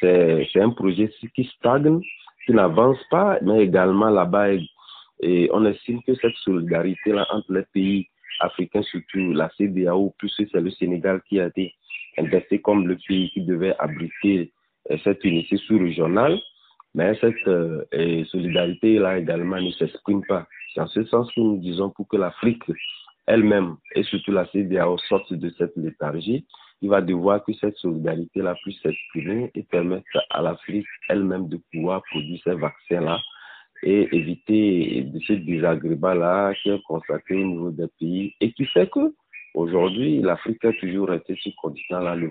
c'est 0.01 0.61
un 0.61 0.71
projet 0.71 1.13
qui 1.35 1.45
stagne, 1.59 2.01
qui 2.47 2.53
n'avance 2.53 2.99
pas, 3.11 3.39
mais 3.43 3.65
également 3.65 4.11
là-bas, 4.11 4.53
et 5.23 5.51
on 5.53 5.65
estime 5.67 6.03
que 6.03 6.15
cette 6.15 6.37
solidarité-là 6.45 7.27
entre 7.31 7.53
les 7.53 7.65
pays 7.75 8.09
africains, 8.41 8.83
surtout 8.83 9.33
la 9.33 9.51
CDAO, 9.59 10.15
plus 10.19 10.33
c'est 10.37 10.55
le 10.55 10.71
Sénégal 10.71 11.21
qui 11.29 11.41
a 11.41 11.47
été 11.47 11.75
indexé 12.19 12.61
comme 12.61 12.87
le 12.87 12.97
pays 13.07 13.31
qui 13.31 13.43
devait 13.43 13.75
abriter 13.79 14.53
euh, 14.91 14.97
cette 15.05 15.25
unité 15.25 15.57
sous-régionale. 15.59 16.39
Mais 16.95 17.17
cette 17.21 17.47
euh, 17.47 17.85
solidarité-là 18.25 19.19
également 19.19 19.61
ne 19.61 19.71
s'exprime 19.73 20.25
pas. 20.27 20.47
C'est 20.75 20.81
en 20.81 20.89
ce 20.89 21.05
sens 21.05 21.33
que 21.35 21.41
nous 21.41 21.59
disons 21.59 21.91
pour 21.91 22.09
que 22.09 22.17
l'Afrique 22.17 22.65
elle-même 23.27 23.77
et 23.95 24.03
surtout 24.03 24.33
la 24.33 24.47
CDAO 24.47 24.99
sortent 25.09 25.33
de 25.33 25.51
cette 25.57 25.77
léthargie, 25.77 26.45
il 26.83 26.89
va 26.89 27.01
devoir 27.01 27.45
que 27.45 27.53
cette 27.55 27.77
solidarité-là 27.77 28.55
puisse 28.63 28.81
s'exprimer 28.81 29.51
et 29.55 29.63
permettre 29.63 30.07
à 30.31 30.43
l'Afrique 30.43 30.87
elle-même 31.09 31.49
de 31.49 31.61
pouvoir 31.73 32.03
produire 32.11 32.41
ces 32.43 32.55
vaccins-là 32.55 33.19
et 33.83 34.09
éviter 34.15 35.03
de 35.03 35.21
ce 35.21 35.35
désagrément-là 35.35 36.55
qui 36.55 36.71
est 36.71 36.83
constaté 36.83 37.35
au 37.35 37.47
niveau 37.47 37.71
des 37.71 37.89
pays 37.99 38.35
et 38.41 38.53
qui 38.53 38.67
fait 38.67 38.91
que 38.91 39.15
Aujourd'hui, 39.55 40.21
l'Afrique 40.21 40.65
a 40.65 40.73
toujours 40.75 41.09
resté 41.09 41.37
ce 41.43 41.51
continent-là 41.61 42.15
le, 42.15 42.29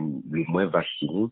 moins 0.47 0.67
vacciné. 0.67 1.27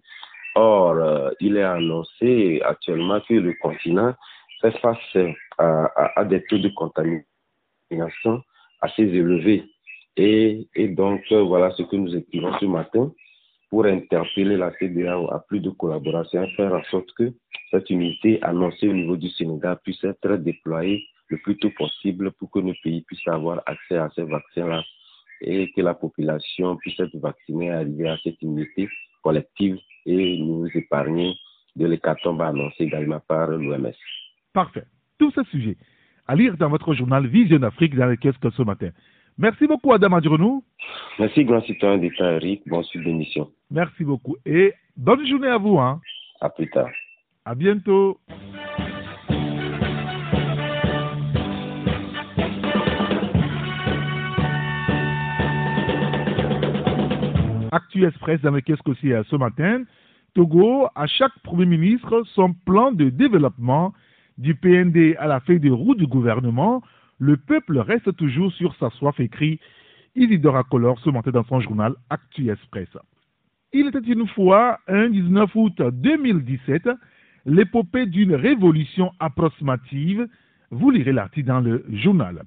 Or, 0.56 0.92
euh, 0.96 1.30
il 1.40 1.56
est 1.58 1.64
annoncé 1.64 2.62
actuellement 2.64 3.22
que 3.22 3.36
le 3.36 3.54
continent 3.62 4.14
fait 4.62 4.78
face 4.80 5.18
à, 5.58 6.26
des 6.26 6.44
taux 6.46 6.58
de 6.58 6.70
contamination 6.70 8.44
assez 8.82 9.04
élevés. 9.04 9.64
Et, 10.18 10.68
donc, 10.90 11.22
euh, 11.32 11.44
voilà 11.44 11.72
ce 11.72 11.84
que 11.84 11.96
nous 11.96 12.16
écrivons 12.16 12.58
ce 12.60 12.66
matin 12.66 13.12
pour 13.70 13.86
interpeller 13.86 14.58
la 14.58 14.72
CDAO 14.80 15.30
à 15.32 15.40
plus 15.48 15.60
de 15.60 15.70
collaboration 15.70 16.48
faire 16.56 16.74
en 16.74 16.84
sorte 16.86 17.12
que 17.14 17.34
cette 17.70 17.90
unité 17.90 18.42
annoncée 18.42 18.88
au 18.88 18.94
niveau 18.94 19.18
du 19.18 19.30
Sénégal 19.30 19.78
puisse 19.84 20.04
être 20.04 20.38
déployée 20.38 21.04
le 21.28 21.38
plus 21.38 21.58
tôt 21.58 21.70
possible 21.78 22.32
pour 22.32 22.50
que 22.50 22.60
nos 22.60 22.74
pays 22.84 23.02
puissent 23.02 23.28
avoir 23.28 23.62
accès 23.66 23.98
à 23.98 24.10
ces 24.16 24.24
vaccins-là 24.24 24.84
et 25.42 25.72
que 25.72 25.82
la 25.82 25.94
population 25.94 26.76
puisse 26.78 27.00
être 27.00 27.18
vaccinée 27.18 27.72
arriver 27.72 28.10
à 28.10 28.18
cette 28.24 28.42
unité 28.42 28.90
collective 29.24 29.78
et 30.06 30.38
nous 30.40 30.68
épargner 30.74 31.36
de 31.76 31.86
l'hécatombe 31.86 32.42
annoncée 32.42 32.84
également 32.84 33.20
par 33.28 33.50
l'OMS. 33.50 33.94
Parfait. 34.54 34.86
Tous 35.18 35.32
ces 35.32 35.44
sujets 35.46 35.78
à 36.28 36.36
lire 36.36 36.58
dans 36.58 36.70
votre 36.70 36.94
journal 36.94 37.26
Vision 37.28 37.62
Afrique 37.64 37.96
dans 37.96 38.08
les 38.08 38.18
kiosques 38.18 38.52
ce 38.56 38.62
matin. 38.62 38.90
Merci 39.38 39.68
beaucoup, 39.68 39.94
Adam 39.94 40.14
Adjournou. 40.14 40.64
Merci, 41.20 41.46
grand 41.46 41.62
citoyen 41.62 42.00
d'État 42.00 42.34
Eric. 42.34 42.64
Bonne 42.66 42.84
suite 42.84 43.04
d'émission. 43.04 43.50
Merci 43.70 44.04
beaucoup. 44.04 44.36
Et 44.46 44.74
bonne 44.96 45.26
journée 45.28 45.48
à 45.48 45.58
vous. 45.58 45.78
Hein. 45.78 46.02
À 46.42 46.50
plus 46.50 46.70
tard. 46.70 46.90
À 47.46 47.56
bientôt. 47.56 48.20
Actu 57.78 58.06
Express 58.06 58.40
aussi 58.88 59.10
ce 59.30 59.36
matin. 59.36 59.84
Togo, 60.34 60.88
à 60.96 61.06
chaque 61.06 61.38
Premier 61.44 61.68
ministre, 61.68 62.24
son 62.34 62.54
plan 62.54 62.92
de 62.92 63.10
développement 63.10 63.94
du 64.40 64.56
PND 64.56 65.16
à 65.20 65.28
la 65.28 65.40
feuille 65.42 65.60
de 65.60 65.70
route 65.70 66.00
du 66.00 66.08
gouvernement, 66.08 66.82
le 67.20 67.38
peuple 67.38 67.78
reste 67.78 68.16
toujours 68.16 68.52
sur 68.54 68.76
sa 68.78 68.90
soif, 68.92 69.20
écrit 69.20 69.60
Isidora 70.16 70.64
Collor 70.64 71.00
ce 71.02 71.12
matin 71.12 71.30
dans 71.30 71.44
son 71.44 71.60
journal 71.60 71.94
Actu 72.10 72.50
Express. 72.50 72.90
Il 73.74 73.88
était 73.88 74.12
une 74.12 74.28
fois, 74.28 74.80
un 74.88 75.10
19 75.10 75.56
août 75.56 75.80
2017, 75.80 76.90
l'épopée 77.46 78.08
d'une 78.08 78.34
révolution 78.34 79.12
approximative. 79.20 80.28
Vous 80.72 80.90
lirez 80.90 81.14
l'article 81.14 81.48
dans 81.48 81.62
le 81.62 81.86
journal. 81.90 82.42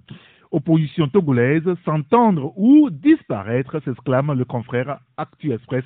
Opposition 0.52 1.06
togolaise, 1.08 1.62
s'entendre 1.84 2.52
ou 2.56 2.90
disparaître, 2.90 3.80
s'exclame 3.84 4.32
le 4.32 4.44
confrère 4.44 4.98
Actu 5.16 5.52
Express 5.52 5.84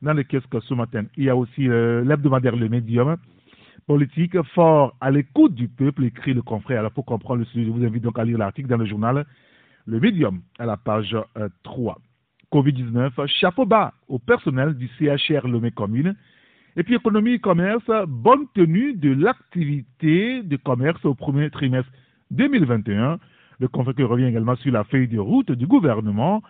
dans 0.00 0.14
le 0.14 0.24
kiosque 0.24 0.62
ce 0.62 0.74
matin. 0.74 1.04
Il 1.16 1.24
y 1.24 1.28
a 1.28 1.36
aussi 1.36 1.68
euh, 1.68 2.02
l'hebdomadaire 2.04 2.56
Le 2.56 2.68
Médium, 2.68 3.16
politique 3.86 4.40
fort 4.54 4.96
à 5.00 5.10
l'écoute 5.10 5.54
du 5.54 5.68
peuple, 5.68 6.04
écrit 6.04 6.34
le 6.34 6.42
confrère. 6.42 6.80
Alors, 6.80 6.92
pour 6.92 7.04
comprendre 7.04 7.40
le 7.40 7.44
sujet, 7.46 7.66
je 7.66 7.70
vous 7.70 7.84
invite 7.84 8.02
donc 8.02 8.18
à 8.18 8.24
lire 8.24 8.38
l'article 8.38 8.68
dans 8.68 8.76
le 8.76 8.86
journal 8.86 9.26
Le 9.86 10.00
Médium, 10.00 10.40
à 10.58 10.66
la 10.66 10.76
page 10.76 11.16
3. 11.62 11.94
Euh, 11.94 11.98
Covid-19, 12.50 13.26
chapeau 13.26 13.66
bas 13.66 13.92
au 14.08 14.18
personnel 14.18 14.74
du 14.74 14.88
CHR 14.98 15.46
Lomé 15.46 15.70
Commune. 15.70 16.16
Et 16.76 16.82
puis, 16.82 16.94
économie 16.94 17.32
et 17.32 17.38
commerce, 17.40 17.90
bonne 18.06 18.46
tenue 18.54 18.94
de 18.94 19.12
l'activité 19.12 20.42
de 20.42 20.56
commerce 20.56 21.04
au 21.04 21.14
premier 21.14 21.50
trimestre 21.50 21.90
2021. 22.30 23.18
Le 23.60 23.68
confrère 23.68 24.08
revient 24.08 24.26
également 24.26 24.56
sur 24.56 24.72
la 24.72 24.84
feuille 24.84 25.08
de 25.08 25.18
route 25.18 25.52
du 25.52 25.66
gouvernement 25.66 26.42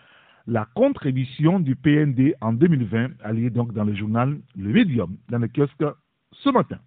la 0.49 0.67
contribution 0.75 1.61
du 1.61 1.77
PND 1.77 2.35
en 2.41 2.55
2020, 2.55 3.23
alliée 3.23 3.51
donc 3.51 3.75
dans 3.75 3.85
le 3.85 3.95
journal 3.95 4.39
Le 4.57 4.73
Médium, 4.73 5.15
dans 5.29 5.39
le 5.39 5.47
kiosque 5.47 5.85
ce 6.33 6.49
matin. 6.49 6.79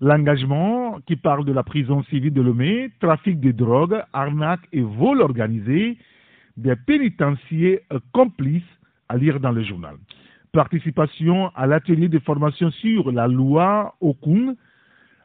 L'engagement 0.00 0.98
qui 1.06 1.16
parle 1.16 1.44
de 1.44 1.52
la 1.52 1.62
prison 1.62 2.02
civile 2.04 2.32
de 2.32 2.40
Lomé, 2.40 2.90
trafic 3.00 3.38
de 3.38 3.52
drogue, 3.52 4.02
arnaque 4.14 4.66
et 4.72 4.80
vol 4.80 5.20
organisé, 5.20 5.98
des 6.56 6.74
pénitenciers 6.74 7.82
complices 8.12 8.62
à 9.08 9.18
lire 9.18 9.40
dans 9.40 9.52
le 9.52 9.62
journal. 9.62 9.96
Participation 10.52 11.50
à 11.54 11.66
l'atelier 11.66 12.08
de 12.08 12.18
formation 12.18 12.70
sur 12.70 13.12
la 13.12 13.28
loi 13.28 13.94
Okun, 14.00 14.56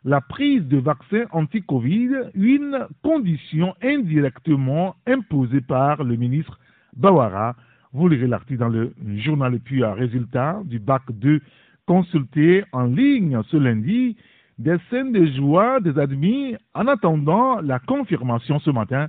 la 0.06 0.22
prise 0.22 0.65
de 0.68 0.77
vaccins 0.77 1.25
anti-Covid, 1.32 2.32
une 2.34 2.88
condition 3.03 3.75
indirectement 3.82 4.96
imposée 5.06 5.62
par 5.62 6.03
le 6.03 6.15
ministre 6.15 6.60
Bawara. 6.96 7.56
Vous 7.94 8.08
lirez 8.08 8.27
l'article 8.27 8.60
dans 8.60 8.70
le 8.70 8.94
journal 9.18 9.56
et 9.56 9.60
puis 9.60 9.84
un 9.84 9.94
résultat 9.94 10.62
du 10.65 10.79
bac 10.79 11.03
2 11.10 11.41
consulté 11.86 12.63
en 12.72 12.84
ligne 12.84 13.41
ce 13.50 13.58
lundi. 13.58 14.15
Des 14.60 14.77
scènes 14.89 15.12
de 15.12 15.25
joie 15.25 15.79
des 15.79 15.98
admis 15.98 16.56
en 16.75 16.88
attendant 16.88 17.62
la 17.62 17.79
confirmation 17.79 18.60
ce 18.60 18.70
matin. 18.70 19.08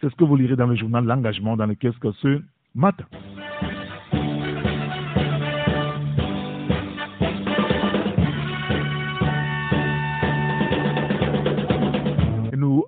C'est 0.00 0.08
ce 0.08 0.16
que 0.16 0.24
vous 0.24 0.36
lirez 0.36 0.56
dans 0.56 0.66
le 0.66 0.76
journal 0.76 1.04
L'engagement 1.04 1.56
dans 1.56 1.66
le 1.66 1.74
que 1.74 1.90
ce 2.22 2.40
matin. 2.74 3.04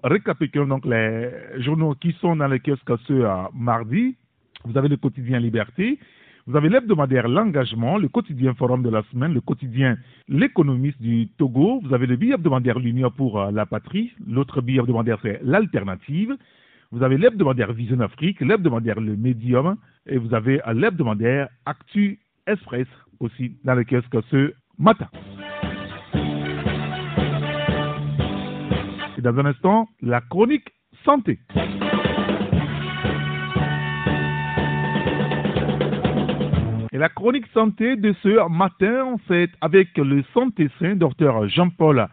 Récapitulons 0.05 0.67
donc 0.67 0.85
les 0.85 1.31
journaux 1.59 1.95
qui 1.95 2.13
sont 2.21 2.37
dans 2.37 2.49
le 2.49 2.59
kiosque 2.59 2.93
ce 3.07 3.49
mardi. 3.55 4.17
Vous 4.65 4.77
avez 4.79 4.89
le 4.89 4.97
quotidien 4.97 5.39
Liberté, 5.41 5.99
vous 6.47 6.57
avez 6.57 6.69
l'hebdomadaire 6.69 7.27
L'Engagement, 7.27 7.97
le 7.97 8.09
quotidien 8.09 8.53
Forum 8.55 8.83
de 8.83 8.91
la 8.91 9.03
semaine, 9.11 9.33
le 9.33 9.41
quotidien 9.41 9.97
L'économiste 10.29 11.01
du 11.01 11.29
Togo, 11.39 11.81
vous 11.83 11.95
avez 11.95 12.07
le 12.07 12.17
billet 12.17 12.35
hebdomadaire 12.35 12.79
L'Union 12.79 13.11
pour 13.11 13.41
euh, 13.41 13.51
la 13.51 13.65
patrie, 13.65 14.13
l'autre 14.27 14.61
billet 14.61 14.81
hebdomadaire 14.81 15.19
c'est 15.23 15.41
L'Alternative, 15.43 16.37
vous 16.93 17.03
avez 17.03 17.17
l'hebdomadaire 17.17 17.73
Vision 17.73 18.01
Afrique, 18.01 18.41
l'hebdomadaire 18.41 19.01
Le 19.01 19.17
Médium, 19.17 19.77
et 20.07 20.19
vous 20.19 20.35
avez 20.35 20.61
euh, 20.69 20.75
l'hebdomadaire 20.75 21.49
Actu 21.65 22.19
Express 22.47 22.89
aussi 23.21 23.57
dans 23.65 23.75
le 23.75 23.85
kiosque 23.85 24.17
ce 24.31 24.53
matin. 24.79 25.09
Dans 29.25 29.39
un 29.39 29.47
instant, 29.47 29.89
la 30.03 30.21
chronique 30.21 30.69
santé. 31.03 31.39
Et 36.93 36.99
la 36.99 37.09
chronique 37.09 37.47
santé 37.55 37.97
de 37.97 38.15
ce 38.23 38.49
matin, 38.51 39.17
c'est 39.27 39.49
avec 39.63 39.97
le 39.97 40.23
santé 40.35 40.69
saint, 40.79 40.95
docteur 40.95 41.49
Jean-Paul 41.49 42.07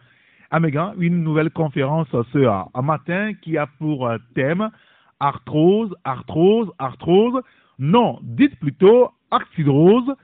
Amégan, 0.52 0.94
une 0.98 1.22
nouvelle 1.22 1.52
conférence 1.52 2.08
ce 2.32 2.82
matin 2.82 3.34
qui 3.42 3.58
a 3.58 3.68
pour 3.68 4.10
thème 4.34 4.72
arthrose, 5.20 5.94
arthrose, 6.06 6.72
arthrose. 6.80 7.44
Non, 7.78 8.20
dites 8.24 8.58
plutôt 8.60 9.12
arthridrose. 9.32 10.16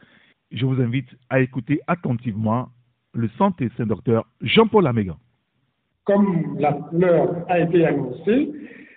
Je 0.52 0.66
vous 0.66 0.82
invite 0.82 1.10
à 1.30 1.42
écouter 1.42 1.82
attentivement 1.88 2.70
le 3.14 3.28
santé 3.38 3.70
saint, 3.76 3.86
docteur 3.86 4.26
Jean-Paul 4.42 4.88
Amégan. 4.88 5.18
Comme 6.08 6.58
fleur 6.92 7.46
a 7.50 7.60
été 7.60 7.86
annoncée, 7.86 8.52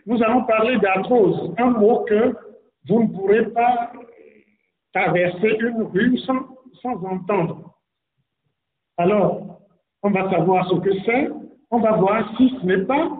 nous 0.06 0.22
allons 0.22 0.44
parler 0.44 0.78
d'arthrose, 0.78 1.52
un 1.58 1.70
mot 1.70 2.04
que 2.08 2.34
vous 2.88 3.02
ne 3.02 3.08
pourrez 3.08 3.46
pas 3.50 3.92
traverser 4.94 5.56
une 5.60 5.82
rue 5.92 6.16
sans, 6.18 6.46
sans 6.80 7.04
entendre. 7.04 7.74
Alors, 8.96 9.60
on 10.02 10.10
va 10.10 10.30
savoir 10.30 10.68
ce 10.70 10.76
que 10.76 10.90
c'est, 11.04 11.28
on 11.70 11.80
va 11.80 11.92
voir 11.96 12.36
si 12.36 12.54
ce 12.60 12.66
n'est 12.66 12.84
pas 12.84 13.10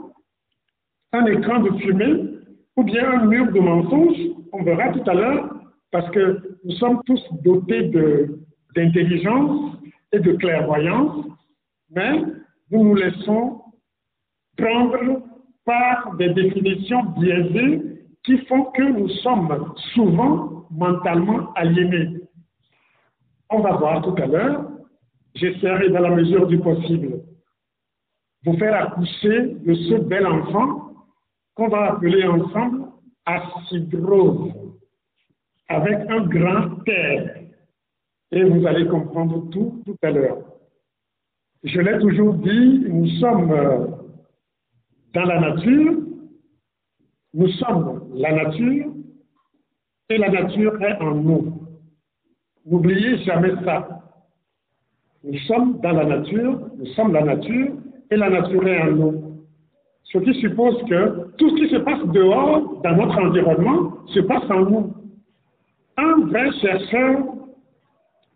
un 1.13 1.27
écran 1.27 1.61
de 1.61 1.71
fumée 1.79 2.39
ou 2.77 2.85
bien 2.85 3.11
un 3.11 3.27
mur 3.27 3.53
de 3.53 3.61
mensonges. 3.61 4.37
On 4.53 4.63
verra 4.63 4.93
tout 4.93 5.11
à 5.11 5.15
l'heure 5.15 5.51
parce 5.91 6.09
que 6.11 6.59
nous 6.65 6.73
sommes 6.73 7.01
tous 7.07 7.23
dotés 7.43 7.91
d'intelligence 8.77 9.77
et 10.13 10.21
de 10.21 10.33
clairvoyance, 10.33 11.27
mais 11.91 12.23
nous 12.71 12.85
nous 12.85 12.95
laissons 12.95 13.63
prendre 14.61 15.23
par 15.65 16.17
des 16.17 16.31
définitions 16.31 17.03
biaisées 17.19 17.83
qui 18.25 18.39
font 18.47 18.65
que 18.65 18.83
nous 18.83 19.09
sommes 19.09 19.75
souvent 19.95 20.67
mentalement 20.71 21.53
aliéné. 21.55 22.21
On 23.51 23.61
va 23.61 23.73
voir 23.77 24.03
tout 24.03 24.15
à 24.23 24.27
l'heure. 24.27 24.69
J'essaierai 25.35 25.91
dans 25.91 26.01
la 26.01 26.11
mesure 26.11 26.47
du 26.47 26.59
possible 26.59 27.21
vous 28.45 28.57
faire 28.57 28.75
accoucher 28.75 29.55
de 29.55 29.75
ce 29.75 29.95
bel 29.95 30.27
enfant 30.27 30.93
qu'on 31.55 31.69
va 31.69 31.93
appeler 31.93 32.25
ensemble 32.25 32.87
acidrose, 33.27 34.53
avec 35.69 35.99
un 36.09 36.27
grand 36.27 36.77
terre. 36.85 37.37
Et 38.33 38.45
vous 38.45 38.67
allez 38.67 38.87
comprendre 38.87 39.51
tout 39.51 39.83
tout 39.85 39.97
à 40.03 40.11
l'heure. 40.11 40.39
Je 41.63 41.81
l'ai 41.81 41.99
toujours 41.99 42.35
dit, 42.35 42.85
nous 42.89 43.09
sommes 43.19 43.51
euh, 43.53 43.87
dans 45.15 45.25
la 45.25 45.41
nature, 45.41 45.93
nous 47.35 47.49
sommes 47.49 48.11
la 48.15 48.33
nature, 48.33 48.93
et 50.09 50.19
la 50.19 50.29
nature 50.29 50.83
est 50.83 51.01
en 51.01 51.15
nous. 51.15 51.55
N'oubliez 52.67 53.19
jamais 53.19 53.53
ça. 53.65 54.03
Nous 55.23 55.39
sommes 55.41 55.81
dans 55.81 55.93
la 55.93 56.05
nature, 56.05 56.61
nous 56.77 56.87
sommes 56.87 57.13
la 57.13 57.23
nature, 57.23 57.73
et 58.11 58.17
la 58.17 58.31
nature 58.31 58.67
est 58.67 58.83
en 58.83 58.91
nous. 58.93 59.47
Ce 60.05 60.19
qui 60.19 60.35
suppose 60.41 60.77
que 60.89 61.31
tout 61.37 61.51
ce 61.51 61.55
qui 61.55 61.71
se 61.71 61.77
passe 61.77 62.05
dehors, 62.07 62.81
dans 62.83 62.97
notre 62.97 63.19
environnement, 63.19 63.93
se 64.09 64.21
passe 64.21 64.51
en 64.51 64.65
nous. 64.65 64.95
Un 65.97 66.27
vrai 66.27 66.51
chercheur, 66.61 67.19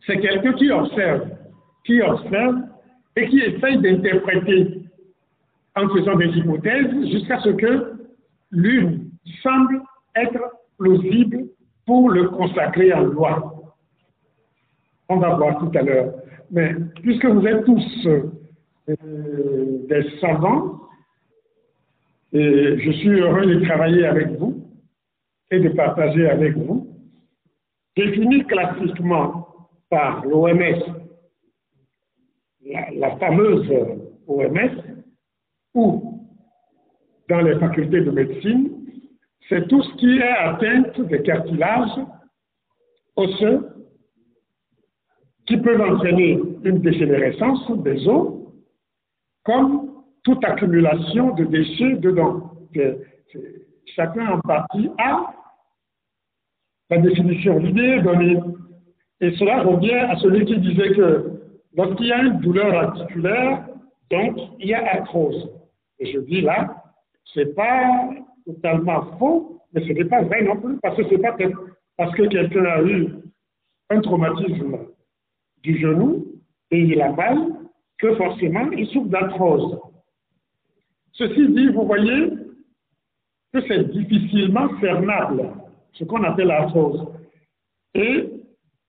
c'est 0.07 0.21
quelqu'un 0.21 0.53
qui 0.53 0.71
observe, 0.71 1.31
qui 1.85 2.01
observe 2.03 2.57
et 3.17 3.29
qui 3.29 3.41
essaye 3.41 3.79
d'interpréter 3.79 4.84
en 5.77 5.89
faisant 5.89 6.17
des 6.17 6.29
hypothèses 6.29 7.11
jusqu'à 7.11 7.41
ce 7.41 7.51
que 7.51 7.95
l'une 8.51 9.11
semble 9.43 9.83
être 10.15 10.41
plausible 10.79 11.47
pour 11.87 12.11
le 12.11 12.29
consacrer 12.31 12.93
en 12.93 13.03
loi. 13.03 13.55
On 15.09 15.17
va 15.17 15.35
voir 15.35 15.59
tout 15.59 15.71
à 15.77 15.83
l'heure. 15.83 16.15
Mais 16.51 16.75
puisque 17.03 17.27
vous 17.27 17.47
êtes 17.47 17.65
tous 17.65 18.09
euh, 18.89 19.87
des 19.89 20.19
savants, 20.21 20.81
Et 22.33 22.79
je 22.79 22.91
suis 22.93 23.21
heureux 23.21 23.47
de 23.47 23.65
travailler 23.65 24.07
avec 24.07 24.29
vous 24.39 24.69
et 25.51 25.61
de 25.61 25.69
partager 25.71 26.29
avec 26.29 26.57
vous. 26.57 26.89
Défini 27.97 28.45
classiquement 28.45 29.47
par 29.89 30.25
l'OMS, 30.27 30.83
la, 32.67 32.91
la 32.91 33.17
fameuse 33.19 33.71
OMS, 34.27 34.84
ou 35.75 36.21
dans 37.29 37.41
les 37.41 37.59
facultés 37.59 38.01
de 38.01 38.11
médecine, 38.11 38.71
c'est 39.49 39.67
tout 39.69 39.83
ce 39.83 39.95
qui 39.97 40.19
est 40.19 40.29
atteinte 40.29 41.01
des 41.01 41.23
cartilages 41.23 42.01
osseux 43.17 43.69
qui 45.47 45.57
peuvent 45.59 45.81
entraîner 45.81 46.41
une 46.65 46.81
dégénérescence 46.81 47.71
des 47.83 48.09
os, 48.09 48.33
comme 49.45 49.91
toute 50.23 50.43
accumulation 50.45 51.35
de 51.35 51.45
déchets 51.45 51.97
dedans. 51.97 52.51
chacun 53.95 54.27
en 54.29 54.41
partie 54.41 54.91
a 54.99 55.35
la 56.91 56.99
définition. 56.99 57.59
L'idée 57.59 58.01
donnée. 58.01 58.39
Et 59.21 59.31
cela 59.37 59.63
revient 59.63 59.95
à 59.95 60.17
celui 60.17 60.45
qui 60.45 60.59
disait 60.59 60.95
que 60.95 61.41
lorsqu'il 61.75 62.07
y 62.07 62.13
a 62.13 62.23
une 62.23 62.41
douleur 62.41 62.75
articulaire, 62.75 63.67
donc 64.11 64.39
il 64.59 64.69
y 64.69 64.75
a 64.75 64.97
arthrose. 64.97 65.51
Et 65.99 66.13
je 66.13 66.19
dis 66.21 66.41
là, 66.41 66.83
c'est 67.33 67.55
pas 67.55 68.11
totalement 68.47 69.17
faux, 69.19 69.61
mais 69.73 69.87
ce 69.87 69.93
n'est 69.93 70.05
pas 70.05 70.23
vrai 70.23 70.43
non 70.43 70.57
plus, 70.57 70.79
parce 70.81 70.97
que 70.97 71.09
c'est 71.09 71.19
pas 71.19 71.37
parce 71.97 72.15
que 72.15 72.23
quelqu'un 72.25 72.65
a 72.65 72.83
eu 72.83 73.09
un 73.91 74.01
traumatisme 74.01 74.79
du 75.63 75.79
genou 75.79 76.27
et 76.71 76.81
il 76.81 77.01
a 77.01 77.13
mal 77.13 77.39
que 77.99 78.15
forcément 78.17 78.71
il 78.73 78.87
souffre 78.89 79.09
d'arthrose. 79.09 79.79
Ceci 81.13 81.49
dit, 81.49 81.69
vous 81.69 81.87
voyez 81.87 82.31
que 83.53 83.61
c'est 83.69 83.91
difficilement 83.93 84.69
cernable, 84.81 85.53
ce 85.93 86.05
qu'on 86.05 86.25
appelle 86.25 86.49
l'arthrose. 86.49 87.07
Et 87.95 88.29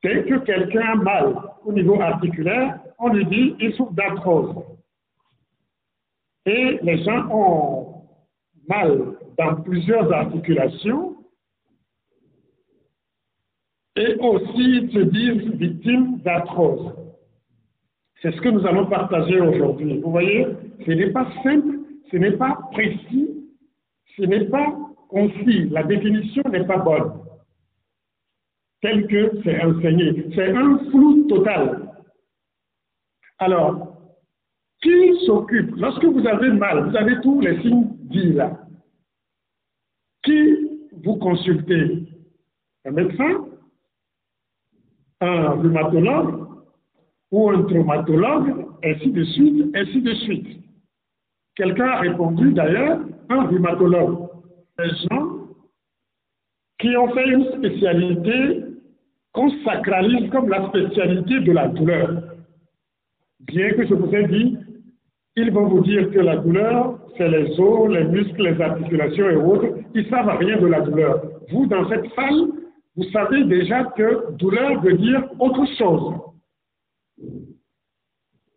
dès 0.04 0.24
que 0.24 0.40
quelqu'un 0.40 0.94
a 0.94 0.96
mal 0.96 1.36
au 1.64 1.72
niveau 1.72 2.02
articulaire, 2.02 2.80
on 2.98 3.10
lui 3.10 3.26
dit 3.26 3.56
il 3.60 3.74
souffre 3.76 3.94
d'arthrose. 3.94 4.56
Et 6.46 6.80
les 6.84 7.04
gens 7.04 7.28
ont 7.32 8.04
mal 8.68 9.18
dans 9.38 9.56
plusieurs 9.62 10.12
articulations 10.12 11.16
et 13.96 14.16
aussi 14.20 14.92
se 14.92 15.00
disent 15.00 15.54
victimes 15.56 16.20
d'arthrose. 16.20 16.94
C'est 18.22 18.32
ce 18.32 18.42
que 18.42 18.50
nous 18.50 18.66
allons 18.66 18.88
partager 18.88 19.40
aujourd'hui. 19.40 20.00
Vous 20.00 20.12
voyez, 20.12 20.48
ce 20.86 20.92
n'est 20.92 21.12
pas 21.12 21.28
simple, 21.44 21.80
ce 22.12 22.18
n'est 22.18 22.38
pas 22.38 22.60
précis, 22.72 23.50
ce 24.18 24.24
n'est 24.24 24.46
pas 24.46 24.76
concis. 25.10 25.70
La 25.70 25.84
définition 25.84 26.44
n'est 26.52 26.66
pas 26.66 26.78
bonne, 26.78 27.14
telle 28.82 29.08
que 29.08 29.42
c'est 29.44 29.64
enseigné. 29.64 30.26
C'est 30.36 30.52
un 30.56 30.78
flou 30.90 31.26
total. 31.28 31.92
Alors, 33.40 33.95
qui 34.86 35.26
s'occupe? 35.26 35.76
Lorsque 35.78 36.06
vous 36.06 36.26
avez 36.28 36.52
mal, 36.52 36.90
vous 36.90 36.96
avez 36.96 37.20
tous 37.22 37.42
les 37.42 37.60
signes 37.62 37.88
dits 38.04 38.34
là. 38.34 38.60
Qui 40.24 40.70
vous 41.04 41.16
consultez? 41.16 42.04
Un 42.86 42.92
médecin? 42.92 43.46
Un 45.22 45.50
rhumatologue? 45.52 46.48
Ou 47.32 47.50
un 47.50 47.64
traumatologue? 47.64 48.68
Ainsi 48.84 49.12
de 49.12 49.24
suite, 49.24 49.76
ainsi 49.76 50.02
de 50.02 50.14
suite. 50.14 50.48
Quelqu'un 51.56 51.88
a 51.88 52.00
répondu 52.02 52.54
d'ailleurs, 52.54 53.00
un 53.30 53.48
rhumatologue. 53.48 54.30
Des 54.78 54.90
gens 55.10 55.30
qui 56.80 56.96
ont 56.96 57.12
fait 57.14 57.28
une 57.28 57.46
spécialité 57.58 58.66
qu'on 59.32 59.50
sacralise 59.64 60.30
comme 60.30 60.50
la 60.50 60.68
spécialité 60.68 61.40
de 61.40 61.52
la 61.52 61.70
douleur. 61.70 62.22
Bien 63.40 63.72
que 63.72 63.88
je 63.88 63.94
vous 63.94 64.14
ai 64.14 64.28
dit, 64.28 64.58
ils 65.38 65.52
vont 65.52 65.68
vous 65.68 65.82
dire 65.82 66.10
que 66.12 66.20
la 66.20 66.38
douleur, 66.38 66.98
c'est 67.18 67.28
les 67.28 67.60
os, 67.60 67.90
les 67.92 68.06
muscles, 68.06 68.42
les 68.42 68.62
articulations 68.62 69.30
et 69.30 69.36
autres. 69.36 69.68
Ils 69.94 70.08
savent 70.10 70.38
rien 70.38 70.60
de 70.60 70.68
la 70.68 70.82
douleur. 70.82 71.22
Vous, 71.52 71.66
dans 71.66 71.88
cette 71.90 72.10
salle, 72.14 72.52
vous 72.96 73.04
savez 73.12 73.44
déjà 73.44 73.84
que 73.98 74.32
douleur 74.34 74.82
veut 74.82 74.94
dire 74.94 75.28
autre 75.40 75.66
chose. 75.78 76.14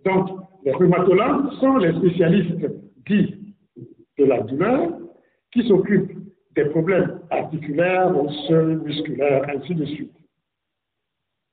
Donc, 0.04 0.28
les 0.64 0.72
rhumatologues 0.72 1.52
sont 1.60 1.76
les 1.78 1.92
spécialistes 1.94 2.70
dits 3.06 3.54
de 4.18 4.24
la 4.24 4.40
douleur 4.42 4.90
qui 5.52 5.66
s'occupent 5.66 6.12
des 6.54 6.66
problèmes 6.66 7.20
articulaires, 7.30 8.16
osseux, 8.16 8.80
musculaires, 8.84 9.46
ainsi 9.48 9.74
de 9.74 9.84
suite. 9.84 10.12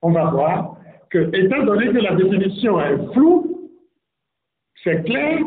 On 0.01 0.11
va 0.11 0.29
voir 0.29 0.77
que, 1.09 1.35
étant 1.35 1.63
donné 1.63 1.87
que 1.87 1.97
la 1.97 2.15
définition 2.15 2.79
est 2.79 3.13
floue, 3.13 3.54
c'est 4.85 5.03
clair 5.03 5.39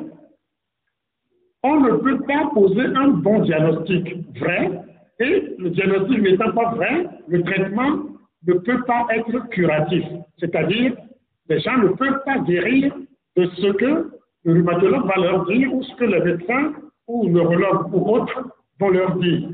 on 1.62 1.81
ne 1.81 1.90
peut 1.96 2.20
pas 2.24 2.51
poser 2.55 2.85
un 2.94 3.09
bon 3.09 3.40
diagnostic 3.40 4.16
vrai 4.38 4.81
et 5.18 5.55
le 5.59 5.70
diagnostic 5.70 6.20
n'étant 6.20 6.53
pas 6.53 6.74
vrai, 6.74 7.09
le 7.27 7.42
traitement 7.42 7.98
ne 8.46 8.55
peut 8.55 8.83
pas 8.85 9.07
être 9.11 9.48
curatif. 9.51 10.05
C'est-à-dire, 10.38 10.94
les 11.48 11.61
gens 11.61 11.79
ne 11.79 11.88
peuvent 11.88 12.22
pas 12.24 12.38
guérir 12.38 12.94
de 13.37 13.46
ce 13.46 13.72
que 13.72 14.11
le 14.44 14.53
rhumatologue 14.53 15.07
va 15.07 15.20
leur 15.20 15.46
dire 15.46 15.74
ou 15.74 15.83
ce 15.83 15.94
que 15.96 16.05
le 16.05 16.24
médecin 16.24 16.72
ou 17.09 17.29
le 17.29 17.40
ou 17.42 18.09
autre 18.09 18.57
vont 18.79 18.90
leur 18.90 19.16
dire. 19.16 19.48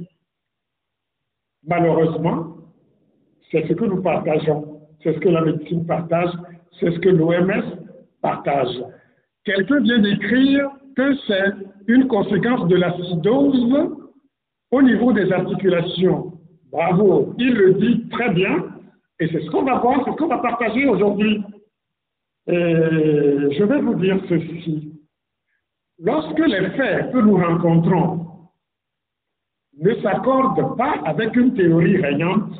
Malheureusement, 1.66 2.56
c'est 3.50 3.66
ce 3.66 3.72
que 3.72 3.84
nous 3.86 4.02
partageons, 4.02 4.82
c'est 5.02 5.14
ce 5.14 5.20
que 5.20 5.28
la 5.30 5.40
médecine 5.40 5.86
partage, 5.86 6.30
c'est 6.78 6.90
ce 6.90 6.98
que 6.98 7.08
l'OMS 7.08 7.62
partage. 8.20 8.76
Quelqu'un 9.44 9.80
vient 9.80 9.98
d'écrire 9.98 10.70
que 10.96 11.16
c'est 11.26 11.52
une 11.86 12.06
conséquence 12.08 12.66
de 12.68 12.76
l'acidose 12.76 13.90
au 14.70 14.82
niveau 14.82 15.12
des 15.12 15.30
articulations. 15.32 16.32
Bravo, 16.70 17.34
il 17.38 17.54
le 17.54 17.74
dit 17.74 18.08
très 18.08 18.30
bien, 18.30 18.64
et 19.20 19.28
c'est 19.28 19.42
ce 19.42 19.50
qu'on 19.50 19.64
va 19.64 19.78
voir, 19.78 20.02
c'est 20.04 20.12
ce 20.12 20.16
qu'on 20.16 20.28
va 20.28 20.38
partager 20.38 20.86
aujourd'hui. 20.86 21.42
Je 22.46 23.62
vais 23.64 23.80
vous 23.80 23.94
dire 23.94 24.18
ceci. 24.28 24.92
Lorsque 25.98 26.38
les 26.38 26.70
faits 26.70 27.12
que 27.12 27.18
nous 27.18 27.36
rencontrons 27.36 28.26
ne 29.78 29.94
s'accordent 30.02 30.76
pas 30.76 30.94
avec 31.04 31.36
une 31.36 31.54
théorie 31.54 31.98
régnante, 31.98 32.52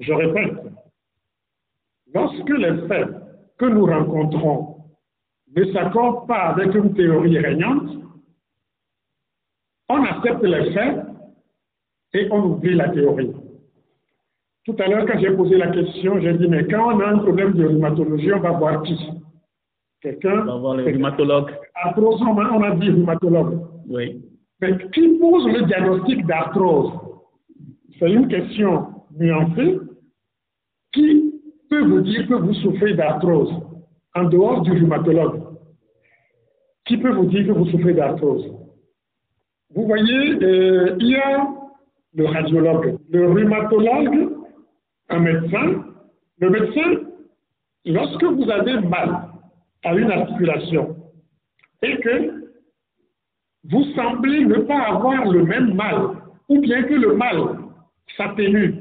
je 0.00 0.12
répète, 0.12 0.58
lorsque 2.14 2.50
les 2.50 2.86
faits 2.86 3.08
que 3.58 3.66
nous 3.66 3.86
rencontrons 3.86 4.75
ne 5.54 5.64
s'accorde 5.72 6.26
pas 6.26 6.48
avec 6.48 6.74
une 6.74 6.94
théorie 6.94 7.38
régnante, 7.38 7.90
on 9.88 10.02
accepte 10.02 10.42
les 10.42 10.72
faits 10.72 10.98
et 12.14 12.28
on 12.30 12.44
oublie 12.44 12.74
la 12.74 12.88
théorie. 12.88 13.32
Tout 14.64 14.74
à 14.80 14.88
l'heure, 14.88 15.06
quand 15.06 15.18
j'ai 15.20 15.30
posé 15.30 15.56
la 15.58 15.68
question, 15.68 16.18
j'ai 16.20 16.34
dit, 16.34 16.48
mais 16.48 16.66
quand 16.66 16.92
on 16.92 17.00
a 17.00 17.08
un 17.08 17.18
problème 17.18 17.52
de 17.52 17.66
rhumatologie, 17.66 18.32
on 18.32 18.40
va 18.40 18.50
voir 18.50 18.82
qui? 18.82 18.98
Quelqu'un? 20.00 20.40
On 20.40 20.44
va 20.44 20.56
voir 20.56 20.76
le 20.76 20.84
rhumatologue. 20.84 21.52
Arthrose, 21.74 22.20
on 22.20 22.62
a 22.62 22.74
dit 22.74 22.90
rhumatologue. 22.90 23.60
Oui. 23.88 24.22
Mais 24.60 24.76
qui 24.92 25.18
pose 25.18 25.46
le 25.46 25.66
diagnostic 25.66 26.26
d'arthrose? 26.26 26.92
C'est 27.98 28.10
une 28.10 28.26
question 28.26 28.88
nuancée. 29.16 29.78
Qui 30.92 31.32
peut 31.70 31.84
vous 31.84 32.00
dire 32.00 32.26
que 32.26 32.34
vous 32.34 32.54
souffrez 32.54 32.94
d'arthrose? 32.94 33.52
En 34.16 34.24
dehors 34.24 34.62
du 34.62 34.72
rhumatologue 34.72 35.42
Qui 36.86 36.96
peut 36.96 37.12
vous 37.12 37.26
dire 37.26 37.46
que 37.46 37.52
vous 37.52 37.66
souffrez 37.66 37.92
d'arthrose? 37.92 38.46
Vous 39.74 39.86
voyez, 39.86 40.42
euh, 40.42 40.96
il 41.00 41.08
y 41.08 41.16
a 41.16 41.48
le 42.14 42.26
radiologue, 42.26 42.98
le 43.10 43.26
rhumatologue, 43.30 44.32
un 45.10 45.18
médecin. 45.18 45.84
Le 46.38 46.50
médecin, 46.50 47.02
lorsque 47.84 48.24
vous 48.24 48.50
avez 48.50 48.80
mal 48.80 49.28
à 49.84 49.94
une 49.94 50.10
articulation 50.10 50.96
et 51.82 51.98
que 51.98 52.46
vous 53.64 53.84
semblez 53.94 54.44
ne 54.44 54.58
pas 54.60 54.80
avoir 54.80 55.26
le 55.26 55.44
même 55.44 55.74
mal, 55.74 56.10
ou 56.48 56.60
bien 56.60 56.82
que 56.84 56.94
le 56.94 57.14
mal 57.16 57.36
s'atténue, 58.16 58.74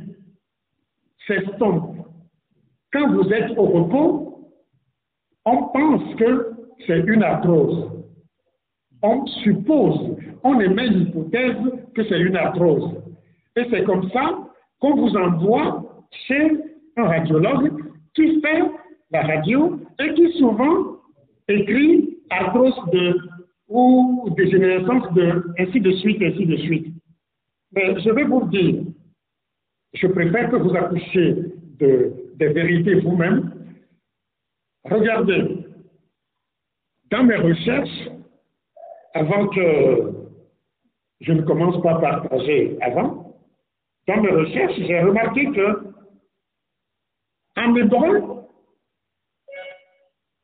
s'estompe, 1.27 1.95
quand 2.93 3.11
vous 3.11 3.31
êtes 3.33 3.57
au 3.57 3.65
repos, 3.65 4.24
on 5.45 5.63
pense 5.69 6.15
que 6.15 6.51
c'est 6.85 6.99
une 6.99 7.23
arthrose. 7.23 7.91
On 9.01 9.25
suppose, 9.43 10.17
on 10.43 10.59
émet 10.59 10.87
l'hypothèse 10.87 11.57
que 11.93 12.03
c'est 12.05 12.19
une 12.19 12.35
arthrose. 12.35 12.95
Et 13.55 13.65
c'est 13.69 13.83
comme 13.83 14.09
ça 14.09 14.39
qu'on 14.79 14.95
vous 14.95 15.15
envoie 15.15 16.05
chez 16.27 16.51
un 16.97 17.03
radiologue 17.03 17.71
qui 18.13 18.41
fait 18.41 18.61
la 19.11 19.21
radio 19.21 19.79
et 19.99 20.13
qui 20.13 20.31
souvent 20.39 20.97
écrit 21.47 22.17
arthrose 22.29 22.75
de 22.91 23.17
ou 23.67 24.29
dégénérescence 24.37 25.11
de, 25.13 25.43
ainsi 25.57 25.79
de 25.79 25.91
suite, 25.93 26.21
ainsi 26.21 26.45
de 26.45 26.57
suite. 26.57 26.87
Mais 27.73 27.99
je 27.99 28.09
vais 28.11 28.23
vous 28.23 28.47
dire, 28.49 28.83
je 29.93 30.07
préfère 30.07 30.49
que 30.49 30.57
vous 30.57 30.75
accouchiez 30.75 31.35
de, 31.79 32.13
des 32.35 32.47
vérités 32.49 32.95
vous-même. 32.95 33.51
Regardez, 34.85 35.65
dans 37.09 37.23
mes 37.23 37.37
recherches, 37.37 38.09
avant 39.13 39.47
que 39.47 40.13
je 41.21 41.31
ne 41.33 41.41
commence 41.41 41.81
pas 41.81 41.95
à 41.95 41.99
partager 41.99 42.77
avant, 42.81 43.35
dans 44.07 44.21
mes 44.21 44.29
recherches, 44.29 44.75
j'ai 44.77 44.99
remarqué 44.99 45.51
que 45.51 45.95
en 47.57 47.75
hébreu, 47.75 48.43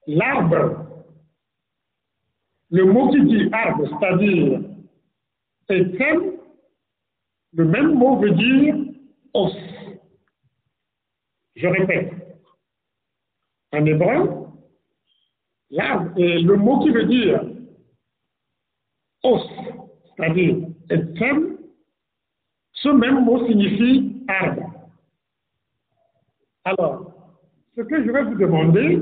l'arbre, 0.08 0.88
le 2.72 2.86
mot 2.86 3.10
qui 3.12 3.24
dit 3.26 3.50
arbre, 3.52 3.86
c'est-à-dire 3.88 4.62
Ethel, 5.70 6.40
le 7.54 7.66
même 7.66 7.94
mot 7.94 8.18
veut 8.18 8.32
dire 8.32 8.76
os. 9.34 9.56
Je 11.56 11.68
répète. 11.68 12.21
En 13.74 13.86
hébreu, 13.86 14.48
l'arbre, 15.70 16.12
le 16.18 16.56
mot 16.56 16.80
qui 16.80 16.90
veut 16.90 17.06
dire 17.06 17.42
os, 19.24 19.48
c'est-à-dire 20.18 20.58
Ethel, 20.90 21.58
ce 22.74 22.90
même 22.90 23.24
mot 23.24 23.46
signifie 23.48 24.24
arbre. 24.28 24.72
Alors, 26.64 27.12
ce 27.76 27.82
que 27.82 28.04
je 28.04 28.12
vais 28.12 28.24
vous 28.24 28.36
demander, 28.36 29.00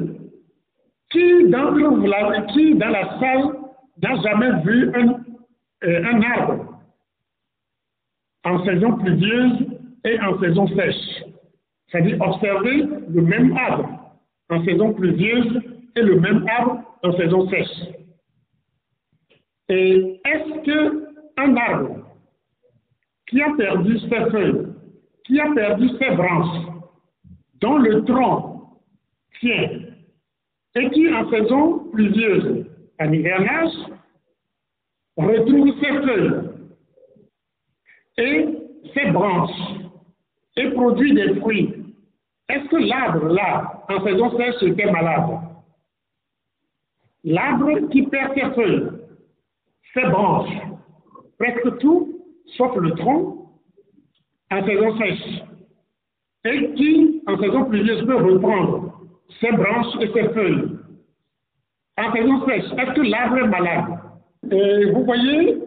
qui 1.10 1.49
d'entre 1.49 1.79
vous, 1.79 2.53
qui 2.53 2.75
dans 2.75 2.89
la 2.89 3.19
salle 3.19 3.55
n'a 4.01 4.21
jamais 4.21 4.62
vu 4.63 4.91
un, 4.95 5.10
euh, 5.84 6.03
un 6.05 6.21
arbre 6.21 6.79
en 8.45 8.63
saison 8.63 8.97
pluvieuse 8.97 9.67
et 10.05 10.19
en 10.19 10.39
saison 10.39 10.67
sèche? 10.67 11.23
C'est-à-dire 11.88 12.21
observer 12.21 12.84
le 13.10 13.21
même 13.21 13.58
arbre 13.58 13.98
en 14.49 14.63
saison 14.65 14.93
pluvieuse 14.93 15.62
et 15.95 16.01
le 16.01 16.19
même 16.19 16.45
arbre 16.47 16.81
en 17.03 17.12
saison 17.13 17.49
sèche. 17.49 17.93
Et 19.69 20.19
est-ce 20.25 20.63
qu'un 20.63 21.55
arbre 21.55 21.97
qui 23.27 23.41
a 23.41 23.53
perdu 23.55 23.99
ses 23.99 24.31
feuilles, 24.31 24.67
qui 25.25 25.39
a 25.39 25.51
perdu 25.53 25.89
ses 25.99 26.15
branches, 26.15 26.65
dont 27.62 27.77
le 27.77 28.03
tronc 28.05 28.79
tient 29.39 29.69
et 30.75 30.89
qui, 30.91 31.13
en 31.13 31.29
saison 31.29 31.89
pluvieuse, 31.91 32.65
en 32.99 33.12
hivernage, 33.12 33.73
retrouve 35.17 35.73
ses 35.79 35.93
feuilles 36.01 36.49
et 38.17 38.45
ses 38.93 39.12
branches 39.12 39.79
et 40.55 40.69
produit 40.71 41.13
des 41.13 41.35
fruits. 41.35 41.73
Est-ce 42.49 42.67
que 42.69 42.77
l'arbre, 42.77 43.27
là, 43.27 43.78
en 43.89 44.04
saison 44.04 44.38
sèche, 44.38 44.62
était 44.63 44.91
malade 44.91 45.39
L'arbre 47.23 47.89
qui 47.89 48.04
perd 48.04 48.34
ses 48.34 48.49
feuilles, 48.52 48.88
ses 49.93 50.04
branches, 50.04 50.56
presque 51.38 51.78
tout, 51.80 52.21
sauf 52.58 52.75
le 52.78 52.91
tronc, 52.91 53.49
en 54.52 54.65
saison 54.65 54.97
sèche, 54.97 55.43
et 56.45 56.73
qui, 56.75 57.21
en 57.28 57.38
saison 57.38 57.65
pluvieuse, 57.65 58.06
peut 58.06 58.15
reprendre 58.15 58.93
ses 59.41 59.52
branches 59.52 59.95
et 59.99 60.08
ses 60.13 60.30
feuilles. 60.30 60.78
En 61.97 62.13
saison 62.13 62.45
sèche, 62.45 62.71
est-ce 62.78 62.93
que 62.93 63.02
l'arbre 63.02 63.38
est 63.39 63.47
malade? 63.47 63.99
Et 64.52 64.91
Vous 64.91 65.04
voyez, 65.04 65.58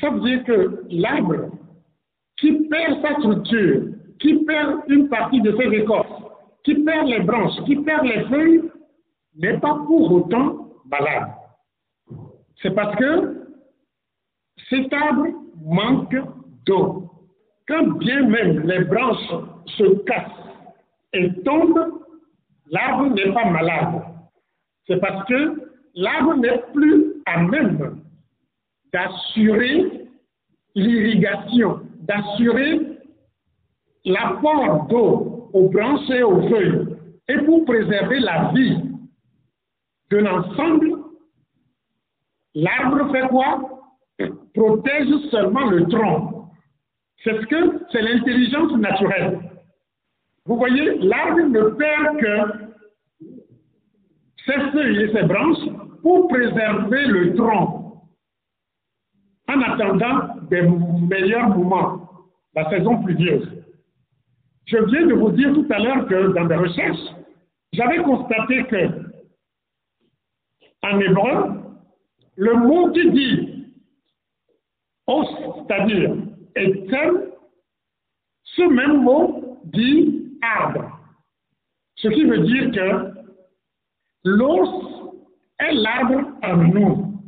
ça 0.00 0.10
veut 0.10 0.20
dire 0.20 0.44
que 0.44 0.84
l'arbre 0.90 1.50
qui 2.38 2.52
perd 2.68 3.00
sa 3.02 3.14
structure, 3.18 3.82
qui 4.18 4.34
perd 4.44 4.80
une 4.88 5.08
partie 5.08 5.40
de 5.40 5.56
ses 5.56 5.76
écorces, 5.76 6.19
qui 6.64 6.74
perd 6.74 7.08
les 7.08 7.20
branches, 7.20 7.62
qui 7.66 7.76
perd 7.76 8.04
les 8.04 8.24
feuilles, 8.24 8.62
n'est 9.36 9.58
pas 9.58 9.74
pour 9.86 10.12
autant 10.12 10.68
malade. 10.86 11.30
C'est 12.62 12.74
parce 12.74 12.96
que 12.96 13.46
cet 14.68 14.92
arbre 14.92 15.26
manque 15.64 16.16
d'eau. 16.66 17.10
Quand 17.66 17.86
bien 17.98 18.26
même 18.26 18.66
les 18.66 18.84
branches 18.84 19.30
se 19.78 19.84
cassent 20.04 20.26
et 21.12 21.32
tombent, 21.42 22.00
l'arbre 22.70 23.06
n'est 23.14 23.32
pas 23.32 23.44
malade. 23.46 24.02
C'est 24.86 25.00
parce 25.00 25.26
que 25.28 25.70
l'arbre 25.94 26.34
n'est 26.36 26.62
plus 26.72 27.14
à 27.26 27.42
même 27.42 28.02
d'assurer 28.92 30.08
l'irrigation, 30.74 31.80
d'assurer 32.00 32.98
l'apport 34.04 34.86
d'eau 34.88 35.29
aux 35.52 35.68
branches 35.68 36.10
et 36.10 36.22
aux 36.22 36.48
feuilles. 36.48 36.86
Et 37.28 37.38
pour 37.44 37.64
préserver 37.64 38.20
la 38.20 38.52
vie 38.52 38.76
de 40.10 40.16
l'ensemble, 40.18 40.90
l'arbre 42.54 43.10
fait 43.12 43.28
quoi? 43.28 43.80
Protège 44.54 45.30
seulement 45.30 45.66
le 45.66 45.86
tronc. 45.86 46.50
C'est 47.22 47.40
ce 47.40 47.46
que 47.46 47.80
c'est 47.92 48.02
l'intelligence 48.02 48.72
naturelle. 48.78 49.38
Vous 50.46 50.56
voyez, 50.56 50.98
l'arbre 50.98 51.42
ne 51.42 51.62
perd 51.70 52.18
que 52.18 52.70
ses 54.46 54.60
feuilles 54.72 55.02
et 55.02 55.12
ses 55.12 55.22
branches 55.22 55.68
pour 56.02 56.28
préserver 56.28 57.06
le 57.06 57.34
tronc 57.34 57.80
en 59.48 59.60
attendant 59.60 60.34
des 60.48 60.62
meilleurs 60.62 61.56
moments, 61.56 62.08
la 62.54 62.68
saison 62.70 63.02
pluvieuse. 63.02 63.48
Je 64.70 64.76
viens 64.76 65.06
de 65.06 65.14
vous 65.14 65.32
dire 65.32 65.52
tout 65.52 65.66
à 65.68 65.80
l'heure 65.80 66.06
que 66.06 66.32
dans 66.32 66.44
mes 66.44 66.54
recherches, 66.54 67.12
j'avais 67.72 67.98
constaté 68.04 68.64
que 68.66 69.10
en 70.82 71.00
hébreu, 71.00 71.60
le 72.36 72.54
mot 72.54 72.92
qui 72.92 73.10
dit 73.10 73.64
os, 75.08 75.26
c'est-à-dire 75.56 76.14
etem, 76.54 77.32
ce 78.44 78.62
même 78.62 79.02
mot 79.02 79.58
dit 79.64 80.38
arbre. 80.40 81.00
Ce 81.96 82.06
qui 82.06 82.24
veut 82.24 82.38
dire 82.38 82.70
que 82.70 83.12
l'os 84.22 85.18
est 85.58 85.72
l'arbre 85.72 86.30
en 86.44 86.56
nous. 86.56 87.20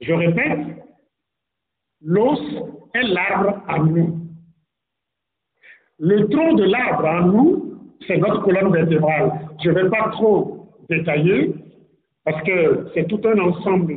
Je 0.00 0.12
répète, 0.12 0.84
l'os 2.00 2.40
est 2.94 3.02
l'arbre 3.02 3.60
en 3.68 3.84
nous. 3.86 4.23
Le 5.98 6.26
tronc 6.28 6.54
de 6.54 6.64
l'arbre 6.64 7.06
en 7.06 7.26
nous, 7.26 7.74
c'est 8.06 8.16
notre 8.16 8.42
colonne 8.42 8.72
vertébrale. 8.72 9.32
Je 9.62 9.70
ne 9.70 9.74
vais 9.74 9.90
pas 9.90 10.10
trop 10.12 10.68
détailler 10.88 11.54
parce 12.24 12.42
que 12.42 12.88
c'est 12.94 13.06
tout 13.06 13.20
un 13.24 13.38
ensemble 13.38 13.94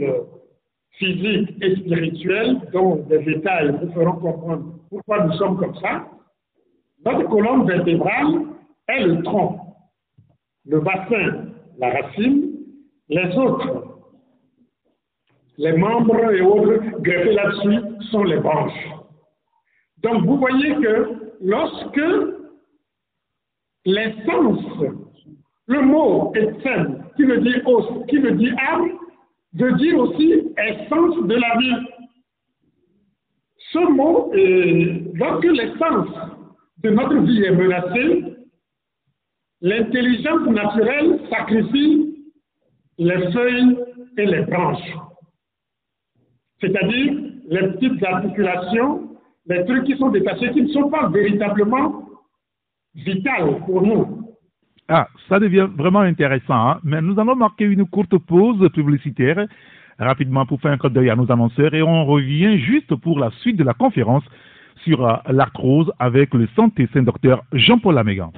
physique 0.92 1.56
et 1.62 1.76
spirituel 1.78 2.62
dont 2.72 2.98
des 3.10 3.20
détails 3.20 3.76
vous 3.82 3.92
feront 3.94 4.14
comprendre 4.14 4.64
pourquoi 4.90 5.26
nous 5.26 5.34
sommes 5.34 5.58
comme 5.58 5.76
ça. 5.76 6.06
Notre 7.06 7.28
colonne 7.30 7.66
vertébrale 7.68 8.46
est 8.88 9.04
le 9.04 9.24
tronc, 9.24 9.60
le 10.66 10.80
bassin, 10.82 11.46
la 11.78 11.90
racine, 11.90 12.52
les 13.10 13.38
autres, 13.38 14.00
les 15.58 15.74
membres 15.74 16.32
et 16.32 16.42
autres 16.42 17.02
greffés 17.02 17.34
là-dessus 17.34 18.06
sont 18.12 18.24
les 18.24 18.38
branches. 18.40 18.88
Donc 20.04 20.26
vous 20.26 20.38
voyez 20.38 20.76
que 20.76 21.17
lorsque 21.42 22.02
l'essence, 23.86 24.64
le 25.68 25.82
mot 25.82 26.34
essence, 26.36 26.98
qui 27.16 27.24
veut 27.24 27.42
dire 27.42 27.68
os, 27.68 27.86
qui 28.08 28.18
veut 28.18 28.34
dire 28.34 28.56
âme, 28.70 28.92
veut 29.54 29.74
dire 29.74 29.98
aussi 29.98 30.54
essence 30.58 31.28
de 31.28 31.36
la 31.36 31.58
vie. 31.58 31.88
Ce 33.72 33.80
mot, 33.80 34.32
lorsque 35.16 35.46
l'essence 35.46 36.16
de 36.84 36.90
notre 36.90 37.18
vie 37.20 37.44
est 37.44 37.52
menacée, 37.52 38.24
l'intelligence 39.62 40.48
naturelle 40.48 41.20
sacrifie 41.30 42.30
les 42.98 43.32
feuilles 43.32 43.78
et 44.18 44.26
les 44.26 44.42
branches, 44.42 44.94
c'est-à-dire 46.62 47.14
les 47.50 47.68
petites 47.74 48.04
articulations 48.04 49.07
des 49.48 49.66
trucs 49.66 49.86
qui 49.86 49.98
sont 49.98 50.10
détachés, 50.10 50.52
qui 50.52 50.62
ne 50.62 50.68
sont 50.70 50.90
pas 50.90 51.08
véritablement 51.10 52.04
vitaux 52.96 53.60
pour 53.66 53.82
nous. 53.82 54.24
Ah, 54.90 55.08
ça 55.28 55.40
devient 55.40 55.68
vraiment 55.76 56.02
intéressant. 56.02 56.70
Hein. 56.70 56.80
Mais 56.84 57.02
nous 57.02 57.20
allons 57.20 57.36
marquer 57.36 57.66
une 57.66 57.86
courte 57.86 58.18
pause 58.18 58.70
publicitaire 58.74 59.48
rapidement 60.00 60.46
pour 60.46 60.62
faire 60.62 60.72
un 60.72 60.78
code 60.78 60.94
d'œil 60.94 61.10
à 61.10 61.16
nos 61.16 61.32
annonceurs 61.32 61.74
et 61.74 61.82
on 61.82 62.06
revient 62.06 62.60
juste 62.60 62.96
pour 62.96 63.20
la 63.20 63.32
suite 63.42 63.58
de 63.58 63.64
la 63.64 63.74
conférence 63.74 64.24
sur 64.84 65.06
euh, 65.06 65.16
l'arthrose 65.30 65.92
avec 66.00 66.34
le 66.34 66.48
santé 66.56 66.88
saint 66.94 67.02
docteur 67.02 67.44
Jean-Paul 67.52 67.98
Amégan. 67.98 68.32